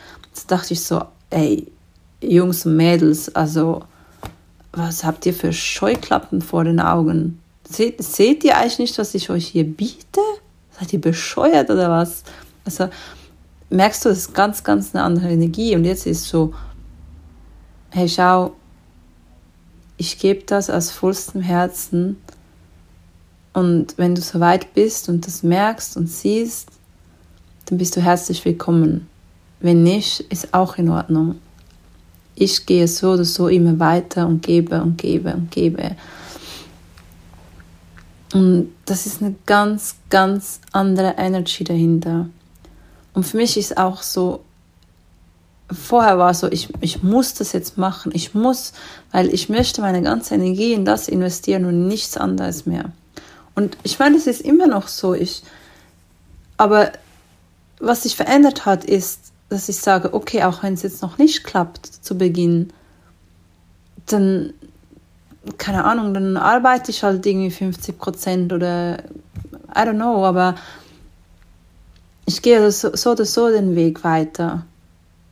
Da 0.48 0.58
dachte 0.58 0.74
ich 0.74 0.82
so, 0.82 1.04
ey, 1.30 1.68
Jungs 2.22 2.66
und 2.66 2.78
Mädels, 2.78 3.34
also 3.36 3.84
was 4.74 5.04
habt 5.04 5.26
ihr 5.26 5.34
für 5.34 5.52
Scheuklappen 5.52 6.42
vor 6.42 6.64
den 6.64 6.80
Augen? 6.80 7.40
Seht, 7.70 8.02
seht 8.02 8.44
ihr 8.44 8.58
eigentlich 8.58 8.80
nicht, 8.80 8.98
was 8.98 9.14
ich 9.14 9.30
euch 9.30 9.48
hier 9.48 9.66
biete? 9.66 10.22
Seid 10.80 10.94
ihr 10.94 11.02
bescheuert 11.02 11.70
oder 11.70 11.90
was? 11.90 12.24
Also 12.64 12.88
merkst 13.70 14.06
du, 14.06 14.10
das 14.10 14.20
ist 14.20 14.34
ganz, 14.34 14.64
ganz 14.64 14.96
eine 14.96 15.04
andere 15.04 15.32
Energie. 15.32 15.76
Und 15.76 15.84
jetzt 15.84 16.06
ist 16.06 16.26
so, 16.26 16.54
hey, 17.92 18.08
schau, 18.08 18.54
ich 19.98 20.18
gebe 20.18 20.44
das 20.44 20.70
aus 20.70 20.92
vollstem 20.92 21.42
Herzen. 21.42 22.18
Und 23.54 23.98
wenn 23.98 24.16
du 24.16 24.22
so 24.22 24.40
weit 24.40 24.74
bist 24.74 25.10
und 25.10 25.28
das 25.28 25.44
merkst 25.44 25.98
und 25.98 26.08
siehst, 26.08 26.70
dann 27.66 27.78
bist 27.78 27.96
du 27.96 28.02
herzlich 28.02 28.44
willkommen. 28.46 29.08
Wenn 29.60 29.84
nicht, 29.84 30.22
ist 30.32 30.54
auch 30.54 30.78
in 30.78 30.90
Ordnung. 30.90 31.36
Ich 32.34 32.66
gehe 32.66 32.88
so 32.88 33.12
oder 33.12 33.26
so 33.26 33.50
immer 33.50 33.78
weiter 33.78 34.26
und 34.26 34.42
gebe 34.42 34.82
und 34.82 34.98
gebe 34.98 35.34
und 35.34 35.52
gebe. 35.52 35.98
Und 38.34 38.72
das 38.86 39.06
ist 39.06 39.22
eine 39.22 39.36
ganz, 39.46 39.98
ganz 40.10 40.62
andere 40.72 41.16
Energy 41.18 41.66
dahinter. 41.66 42.30
Und 43.14 43.26
für 43.26 43.36
mich 43.36 43.58
ist 43.58 43.78
auch 43.78 44.02
so, 44.02 44.40
vorher 45.72 46.18
war 46.18 46.34
so, 46.34 46.52
ich, 46.52 46.70
ich 46.82 47.04
muss 47.04 47.34
das 47.34 47.54
jetzt 47.54 47.78
machen, 47.78 48.12
ich 48.14 48.34
muss, 48.34 48.74
weil 49.12 49.34
ich 49.34 49.50
möchte 49.50 49.82
meine 49.82 50.02
ganze 50.02 50.36
Energie 50.36 50.74
in 50.74 50.86
das 50.86 51.08
investieren 51.08 51.66
und 51.66 51.88
nichts 51.88 52.18
anderes 52.18 52.66
mehr. 52.66 52.92
Und 53.56 53.78
ich 53.84 54.00
meine, 54.00 54.18
es 54.18 54.28
ist 54.28 54.42
immer 54.42 54.68
noch 54.68 54.88
so, 54.88 55.14
ich, 55.14 55.44
aber 56.58 56.92
was 57.80 58.04
sich 58.04 58.16
verändert 58.16 58.66
hat, 58.66 58.86
ist, 58.86 59.32
dass 59.50 59.68
ich 59.68 59.78
sage, 59.78 60.14
okay, 60.14 60.44
auch 60.44 60.64
wenn 60.64 60.74
es 60.74 60.84
jetzt 60.84 61.02
noch 61.02 61.18
nicht 61.18 61.44
klappt 61.44 61.86
zu 61.86 62.18
Beginn, 62.18 62.72
dann, 64.06 64.54
keine 65.58 65.84
Ahnung, 65.84 66.14
dann 66.14 66.38
arbeite 66.38 66.92
ich 66.92 67.04
halt 67.04 67.26
irgendwie 67.26 67.52
50 67.52 67.98
Prozent 67.98 68.54
oder 68.54 69.00
I 69.76 69.80
don't 69.80 69.96
know, 69.96 70.26
aber 70.26 70.56
ich 72.26 72.42
gehe 72.42 72.72
so, 72.72 72.96
so 72.96 73.12
oder 73.12 73.26
so 73.26 73.50
den 73.50 73.76
Weg 73.76 74.04
weiter. 74.04 74.66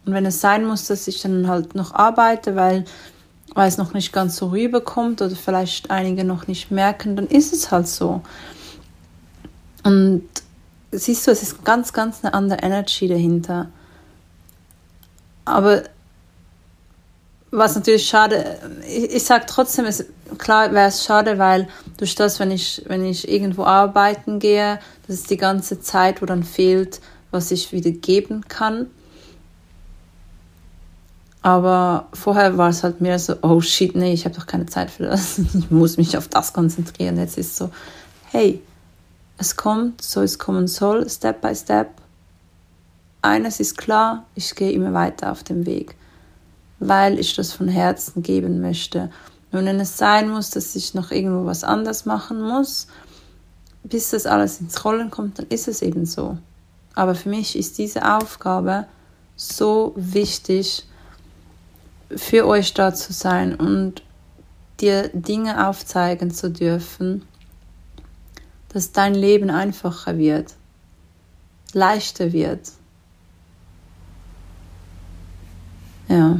Und 0.09 0.15
wenn 0.15 0.25
es 0.25 0.41
sein 0.41 0.65
muss, 0.65 0.87
dass 0.87 1.07
ich 1.07 1.21
dann 1.21 1.47
halt 1.47 1.75
noch 1.75 1.93
arbeite, 1.93 2.55
weil, 2.55 2.83
weil 3.53 3.67
es 3.67 3.77
noch 3.77 3.93
nicht 3.93 4.11
ganz 4.11 4.37
so 4.37 4.47
rüberkommt 4.47 5.21
oder 5.21 5.35
vielleicht 5.35 5.91
einige 5.91 6.23
noch 6.23 6.47
nicht 6.47 6.71
merken, 6.71 7.15
dann 7.15 7.27
ist 7.27 7.53
es 7.53 7.69
halt 7.69 7.87
so. 7.87 8.21
Und 9.83 10.27
siehst 10.91 11.27
du, 11.27 11.31
es 11.31 11.43
ist 11.43 11.63
ganz, 11.63 11.93
ganz 11.93 12.23
eine 12.23 12.33
andere 12.33 12.63
Energy 12.63 13.07
dahinter. 13.07 13.67
aber 15.45 15.83
was 17.51 17.75
natürlich 17.75 18.07
schade, 18.07 18.57
ich, 18.87 19.11
ich 19.11 19.23
sage 19.23 19.45
trotzdem, 19.47 19.85
es, 19.85 20.05
klar 20.39 20.73
wäre 20.73 20.87
es 20.87 21.05
schade, 21.05 21.37
weil 21.37 21.67
durch 21.97 22.15
das, 22.15 22.39
wenn 22.39 22.49
ich, 22.49 22.83
wenn 22.87 23.05
ich 23.05 23.29
irgendwo 23.29 23.63
arbeiten 23.63 24.39
gehe, 24.39 24.79
das 25.05 25.17
ist 25.17 25.29
die 25.29 25.37
ganze 25.37 25.79
Zeit, 25.79 26.19
wo 26.21 26.25
dann 26.25 26.43
fehlt, 26.43 26.99
was 27.29 27.51
ich 27.51 27.71
wieder 27.71 27.91
geben 27.91 28.47
kann. 28.47 28.87
Aber 31.49 32.09
vorher 32.13 32.59
war 32.59 32.69
es 32.69 32.83
halt 32.83 33.01
mehr 33.01 33.17
so, 33.17 33.33
oh 33.41 33.59
shit, 33.59 33.95
nee, 33.95 34.13
ich 34.13 34.25
habe 34.25 34.35
doch 34.35 34.45
keine 34.45 34.67
Zeit 34.67 34.91
für 34.91 35.03
das. 35.05 35.39
Ich 35.55 35.71
muss 35.71 35.97
mich 35.97 36.15
auf 36.15 36.27
das 36.27 36.53
konzentrieren. 36.53 37.17
Jetzt 37.17 37.39
ist 37.39 37.57
so, 37.57 37.71
hey, 38.31 38.61
es 39.39 39.55
kommt, 39.55 40.03
so 40.03 40.21
es 40.21 40.37
kommen 40.37 40.67
soll, 40.67 41.09
Step 41.09 41.41
by 41.41 41.55
Step. 41.55 41.89
Eines 43.23 43.59
ist 43.59 43.79
klar, 43.79 44.25
ich 44.35 44.53
gehe 44.53 44.71
immer 44.71 44.93
weiter 44.93 45.31
auf 45.31 45.43
dem 45.43 45.65
Weg, 45.65 45.95
weil 46.77 47.17
ich 47.17 47.35
das 47.35 47.51
von 47.51 47.67
Herzen 47.67 48.21
geben 48.21 48.61
möchte. 48.61 49.09
Und 49.51 49.65
wenn 49.65 49.79
es 49.79 49.97
sein 49.97 50.29
muss, 50.29 50.51
dass 50.51 50.75
ich 50.75 50.93
noch 50.93 51.09
irgendwo 51.09 51.47
was 51.47 51.63
anders 51.63 52.05
machen 52.05 52.43
muss, 52.43 52.85
bis 53.83 54.11
das 54.11 54.27
alles 54.27 54.61
ins 54.61 54.85
Rollen 54.85 55.09
kommt, 55.09 55.39
dann 55.39 55.47
ist 55.47 55.67
es 55.67 55.81
eben 55.81 56.05
so. 56.05 56.37
Aber 56.93 57.15
für 57.15 57.29
mich 57.29 57.57
ist 57.57 57.79
diese 57.79 58.07
Aufgabe 58.17 58.85
so 59.35 59.93
wichtig, 59.95 60.85
für 62.15 62.47
euch 62.47 62.73
da 62.73 62.93
zu 62.93 63.13
sein 63.13 63.55
und 63.55 64.01
dir 64.79 65.09
Dinge 65.13 65.67
aufzeigen 65.67 66.31
zu 66.31 66.49
dürfen, 66.49 67.23
dass 68.69 68.91
dein 68.91 69.15
Leben 69.15 69.49
einfacher 69.49 70.17
wird, 70.17 70.53
leichter 71.73 72.31
wird. 72.33 72.71
Ja. 76.07 76.39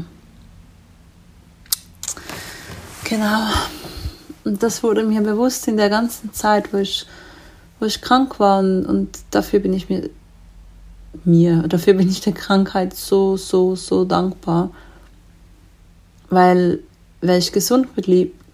Genau. 3.04 3.48
Und 4.44 4.64
das 4.64 4.84
wurde 4.84 5.04
mir 5.04 5.22
bewusst 5.22 5.68
in 5.68 5.78
der 5.78 5.90
ganzen 5.90 6.34
Zeit, 6.34 6.74
wo 6.74 6.78
ich, 6.78 7.06
wo 7.80 7.86
ich 7.86 8.02
krank 8.02 8.40
war 8.40 8.60
und, 8.60 8.86
und 8.86 9.20
dafür 9.32 9.60
bin 9.60 9.74
ich 9.74 9.90
mir, 9.90 10.10
mir, 11.24 11.64
dafür 11.68 11.94
bin 11.94 12.10
ich 12.10 12.22
der 12.22 12.34
Krankheit 12.34 12.96
so, 12.96 13.38
so, 13.38 13.76
so 13.76 14.06
dankbar. 14.06 14.72
Weil 16.30 16.80
wäre 17.22 17.38
ich 17.38 17.52
gesund 17.52 17.90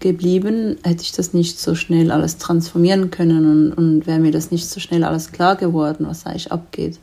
geblieben, 0.00 0.76
hätte 0.82 1.02
ich 1.02 1.12
das 1.12 1.32
nicht 1.32 1.58
so 1.58 1.74
schnell 1.74 2.10
alles 2.10 2.38
transformieren 2.38 3.10
können 3.10 3.46
und, 3.50 3.72
und 3.72 4.06
wäre 4.06 4.18
mir 4.18 4.32
das 4.32 4.50
nicht 4.50 4.68
so 4.68 4.80
schnell 4.80 5.04
alles 5.04 5.32
klar 5.32 5.56
geworden, 5.56 6.06
was 6.08 6.26
eigentlich 6.26 6.52
abgeht. 6.52 6.98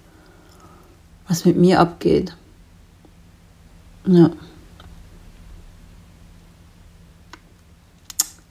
Was 1.27 1.45
mit 1.45 1.57
mir 1.57 1.79
abgeht. 1.79 2.35
Ja. 4.05 4.31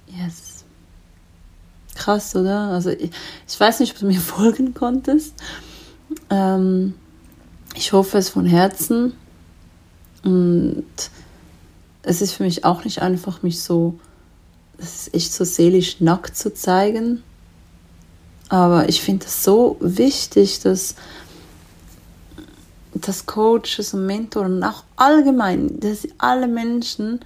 Yes. 0.07 0.65
Krass, 1.95 2.35
oder? 2.35 2.71
Also 2.71 2.91
ich, 2.91 3.11
ich 3.47 3.61
weiß 3.61 3.81
nicht, 3.81 3.93
ob 3.93 4.01
du 4.01 4.07
mir 4.09 4.21
folgen 4.21 4.75
konntest. 4.75 5.35
Ähm, 6.31 6.95
ich 7.75 7.93
hoffe 7.93 8.19
es 8.19 8.31
von 8.31 8.47
Herzen. 8.47 9.13
Und 10.25 10.85
es 12.03 12.23
ist 12.23 12.35
für 12.35 12.45
mich 12.45 12.65
auch 12.65 12.85
nicht 12.85 13.01
einfach, 13.01 13.43
mich 13.43 13.61
so, 13.63 13.99
es 14.79 15.07
ist 15.07 15.15
echt 15.15 15.33
so 15.33 15.45
seelisch 15.45 16.01
nackt 16.01 16.37
zu 16.37 16.53
zeigen. 16.53 17.23
Aber 18.49 18.89
ich 18.89 19.01
finde 19.01 19.27
es 19.27 19.45
so 19.45 19.77
wichtig, 19.81 20.61
dass, 20.61 20.95
dass 22.95 23.27
Coaches 23.27 23.95
und 23.95 24.07
Mentoren 24.07 24.57
und 24.57 24.65
auch 24.65 24.85
allgemein, 24.97 25.81
dass 25.81 26.07
alle 26.19 26.49
Menschen 26.49 27.21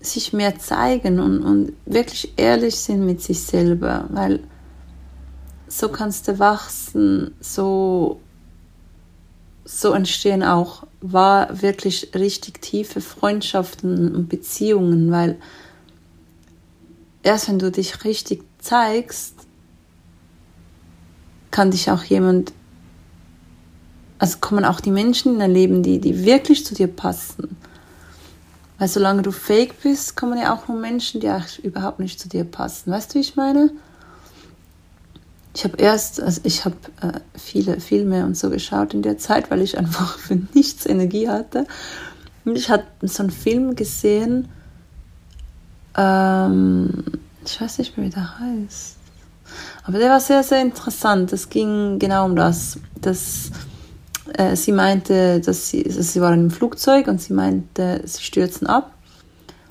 sich 0.00 0.32
mehr 0.32 0.58
zeigen 0.58 1.20
und, 1.20 1.42
und 1.42 1.72
wirklich 1.86 2.32
ehrlich 2.36 2.76
sind 2.76 3.06
mit 3.06 3.22
sich 3.22 3.40
selber, 3.42 4.06
weil 4.10 4.40
so 5.68 5.88
kannst 5.88 6.28
du 6.28 6.38
wachsen, 6.38 7.34
so 7.40 8.20
so 9.64 9.92
entstehen 9.92 10.42
auch 10.42 10.86
war 11.00 11.62
wirklich 11.62 12.10
richtig 12.14 12.62
tiefe 12.62 13.00
Freundschaften 13.00 14.14
und 14.14 14.28
Beziehungen, 14.28 15.10
weil 15.10 15.38
erst 17.22 17.48
wenn 17.48 17.58
du 17.58 17.70
dich 17.70 18.04
richtig 18.04 18.44
zeigst, 18.58 19.34
kann 21.50 21.70
dich 21.70 21.90
auch 21.90 22.04
jemand, 22.04 22.52
also 24.18 24.38
kommen 24.40 24.64
auch 24.64 24.80
die 24.80 24.90
Menschen 24.90 25.34
in 25.34 25.40
dein 25.40 25.52
Leben, 25.52 25.82
die, 25.82 26.00
die 26.00 26.24
wirklich 26.24 26.64
zu 26.64 26.74
dir 26.74 26.88
passen. 26.88 27.56
Weil 28.78 28.88
solange 28.88 29.22
du 29.22 29.30
fake 29.30 29.80
bist, 29.82 30.16
kommen 30.16 30.38
ja 30.38 30.54
auch 30.54 30.66
nur 30.66 30.78
Menschen, 30.78 31.20
die 31.20 31.30
auch 31.30 31.58
überhaupt 31.62 32.00
nicht 32.00 32.18
zu 32.18 32.28
dir 32.28 32.44
passen. 32.44 32.90
Weißt 32.90 33.10
du, 33.10 33.16
wie 33.16 33.20
ich 33.20 33.36
meine? 33.36 33.70
Ich 35.54 35.64
habe 35.64 35.76
erst, 35.76 36.20
also 36.20 36.40
ich 36.44 36.64
habe 36.64 36.76
äh, 37.02 37.20
viele 37.38 37.78
Filme 37.80 38.24
und 38.24 38.36
so 38.36 38.48
geschaut 38.48 38.94
in 38.94 39.02
der 39.02 39.18
Zeit, 39.18 39.50
weil 39.50 39.60
ich 39.60 39.78
einfach 39.78 40.18
für 40.18 40.38
nichts 40.54 40.86
Energie 40.86 41.28
hatte. 41.28 41.66
Und 42.44 42.56
ich 42.56 42.70
hatte 42.70 42.86
so 43.02 43.22
einen 43.22 43.30
Film 43.30 43.76
gesehen, 43.76 44.48
ähm, 45.96 47.04
ich 47.44 47.60
weiß 47.60 47.78
nicht 47.78 47.96
mehr, 47.96 48.06
wie 48.06 48.10
der 48.10 48.38
heißt. 48.38 48.96
Aber 49.84 49.98
der 49.98 50.10
war 50.10 50.20
sehr, 50.20 50.42
sehr 50.42 50.62
interessant. 50.62 51.32
Es 51.32 51.50
ging 51.50 51.98
genau 51.98 52.24
um 52.24 52.36
das, 52.36 52.78
dass 53.00 53.50
äh, 54.34 54.56
sie 54.56 54.72
meinte, 54.72 55.40
dass 55.40 55.68
sie, 55.68 55.84
also 55.84 56.00
sie 56.00 56.20
waren 56.20 56.44
im 56.44 56.50
Flugzeug 56.50 57.08
und 57.08 57.20
sie 57.20 57.34
meinte, 57.34 58.00
sie 58.04 58.22
stürzen 58.22 58.66
ab 58.66 58.94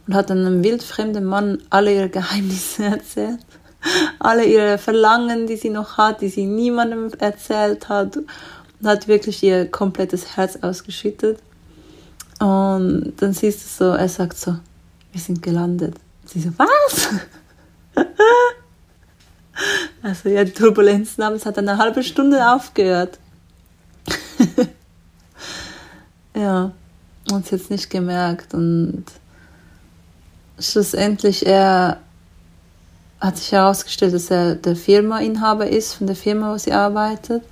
und 0.05 0.13
hat 0.13 0.29
einem 0.29 0.63
wildfremden 0.63 1.25
Mann 1.25 1.57
alle 1.71 1.95
ihre 1.95 2.09
Geheimnisse 2.09 2.83
erzählt 2.85 3.39
alle 4.19 4.45
ihre 4.45 4.77
Verlangen, 4.77 5.47
die 5.47 5.57
sie 5.57 5.69
noch 5.69 5.97
hat, 5.97 6.21
die 6.21 6.29
sie 6.29 6.45
niemandem 6.45 7.11
erzählt 7.19 7.89
hat, 7.89 8.17
und 8.17 8.27
hat 8.87 9.07
wirklich 9.07 9.41
ihr 9.43 9.69
komplettes 9.69 10.35
Herz 10.35 10.57
ausgeschüttet. 10.61 11.39
Und 12.39 13.13
dann 13.17 13.33
siehst 13.33 13.63
du 13.63 13.85
so, 13.85 13.91
er 13.91 14.09
sagt 14.09 14.37
so, 14.37 14.55
wir 15.11 15.21
sind 15.21 15.41
gelandet. 15.41 15.95
sie 16.25 16.41
so, 16.41 16.49
was? 16.57 17.09
also 20.01 20.29
ja, 20.29 20.43
die 20.43 20.51
Turbulenzen 20.51 21.23
haben, 21.23 21.35
es 21.35 21.45
hat 21.45 21.57
eine 21.57 21.77
halbe 21.77 22.03
Stunde 22.03 22.51
aufgehört. 22.51 23.19
ja, 26.35 26.71
und 27.31 27.45
es 27.45 27.51
jetzt 27.51 27.69
nicht 27.69 27.89
gemerkt 27.89 28.53
und 28.53 29.05
schlussendlich 30.59 31.45
er 31.45 31.99
hat 33.21 33.37
sich 33.37 33.51
herausgestellt, 33.51 34.13
dass 34.13 34.31
er 34.31 34.55
der 34.55 34.75
Firmainhaber 34.75 35.67
ist, 35.67 35.93
von 35.93 36.07
der 36.07 36.15
Firma, 36.15 36.51
wo 36.51 36.57
sie 36.57 36.73
arbeitet. 36.73 37.43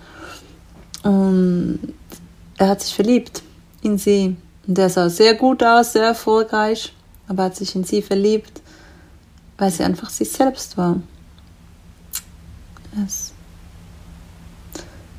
Und 1.04 1.94
er 2.58 2.68
hat 2.68 2.82
sich 2.82 2.94
verliebt 2.94 3.44
in 3.84 3.98
sie. 3.98 4.36
Und 4.68 4.78
der 4.78 4.90
sah 4.90 5.10
sehr 5.10 5.36
gut 5.36 5.64
aus, 5.64 5.94
sehr 5.94 6.06
erfolgreich, 6.06 6.94
aber 7.28 7.44
hat 7.44 7.56
sich 7.56 7.76
in 7.76 7.84
sie 7.84 8.02
verliebt, 8.02 8.62
weil 9.58 9.72
sie 9.72 9.84
einfach 9.84 10.10
sich 10.10 10.32
selbst 10.32 10.76
war. 10.76 11.00
Yes. 12.98 13.34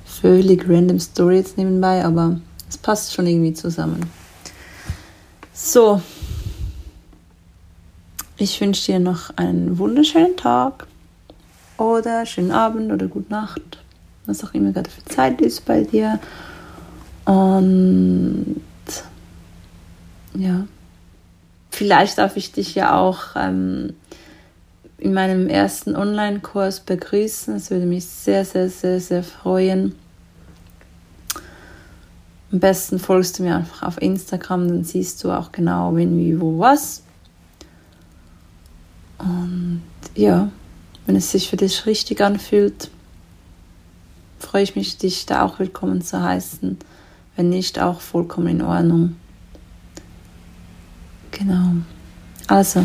Völlig 0.04 0.68
random 0.68 0.98
Story 0.98 1.36
jetzt 1.36 1.56
nebenbei, 1.56 2.04
aber 2.04 2.40
es 2.68 2.76
passt 2.76 3.14
schon 3.14 3.26
irgendwie 3.26 3.54
zusammen. 3.54 4.10
So, 5.54 6.02
ich 8.40 8.60
wünsche 8.60 8.92
dir 8.92 8.98
noch 8.98 9.36
einen 9.36 9.78
wunderschönen 9.78 10.36
Tag 10.36 10.86
oder 11.76 12.24
schönen 12.24 12.52
Abend 12.52 12.90
oder 12.90 13.06
gute 13.06 13.30
Nacht, 13.30 13.78
was 14.24 14.42
auch 14.42 14.54
immer 14.54 14.72
gerade 14.72 14.88
für 14.88 15.04
Zeit 15.04 15.40
ist 15.40 15.66
bei 15.66 15.82
dir. 15.82 16.18
Und 17.26 18.62
ja, 20.34 20.66
vielleicht 21.70 22.18
darf 22.18 22.36
ich 22.36 22.52
dich 22.52 22.74
ja 22.74 22.98
auch 22.98 23.36
ähm, 23.36 23.94
in 24.96 25.12
meinem 25.12 25.48
ersten 25.48 25.94
Online-Kurs 25.94 26.80
begrüßen. 26.80 27.56
Es 27.56 27.70
würde 27.70 27.86
mich 27.86 28.06
sehr, 28.06 28.44
sehr, 28.46 28.70
sehr, 28.70 29.00
sehr 29.00 29.22
freuen. 29.22 29.94
Am 32.52 32.58
besten 32.58 32.98
folgst 32.98 33.38
du 33.38 33.42
mir 33.42 33.56
einfach 33.56 33.82
auf 33.82 34.00
Instagram, 34.00 34.66
dann 34.68 34.84
siehst 34.84 35.22
du 35.22 35.30
auch 35.30 35.52
genau, 35.52 35.94
wen, 35.94 36.18
wie, 36.18 36.40
wo, 36.40 36.58
was. 36.58 37.02
Und 39.20 39.82
ja, 40.14 40.50
wenn 41.06 41.16
es 41.16 41.30
sich 41.30 41.48
für 41.48 41.56
dich 41.56 41.86
richtig 41.86 42.20
anfühlt, 42.20 42.90
freue 44.38 44.62
ich 44.62 44.76
mich, 44.76 44.96
dich 44.96 45.26
da 45.26 45.42
auch 45.44 45.58
willkommen 45.58 46.02
zu 46.02 46.22
heißen. 46.22 46.78
Wenn 47.36 47.48
nicht, 47.48 47.78
auch 47.78 48.00
vollkommen 48.00 48.48
in 48.48 48.62
Ordnung. 48.62 49.16
Genau. 51.30 51.76
Also, 52.46 52.84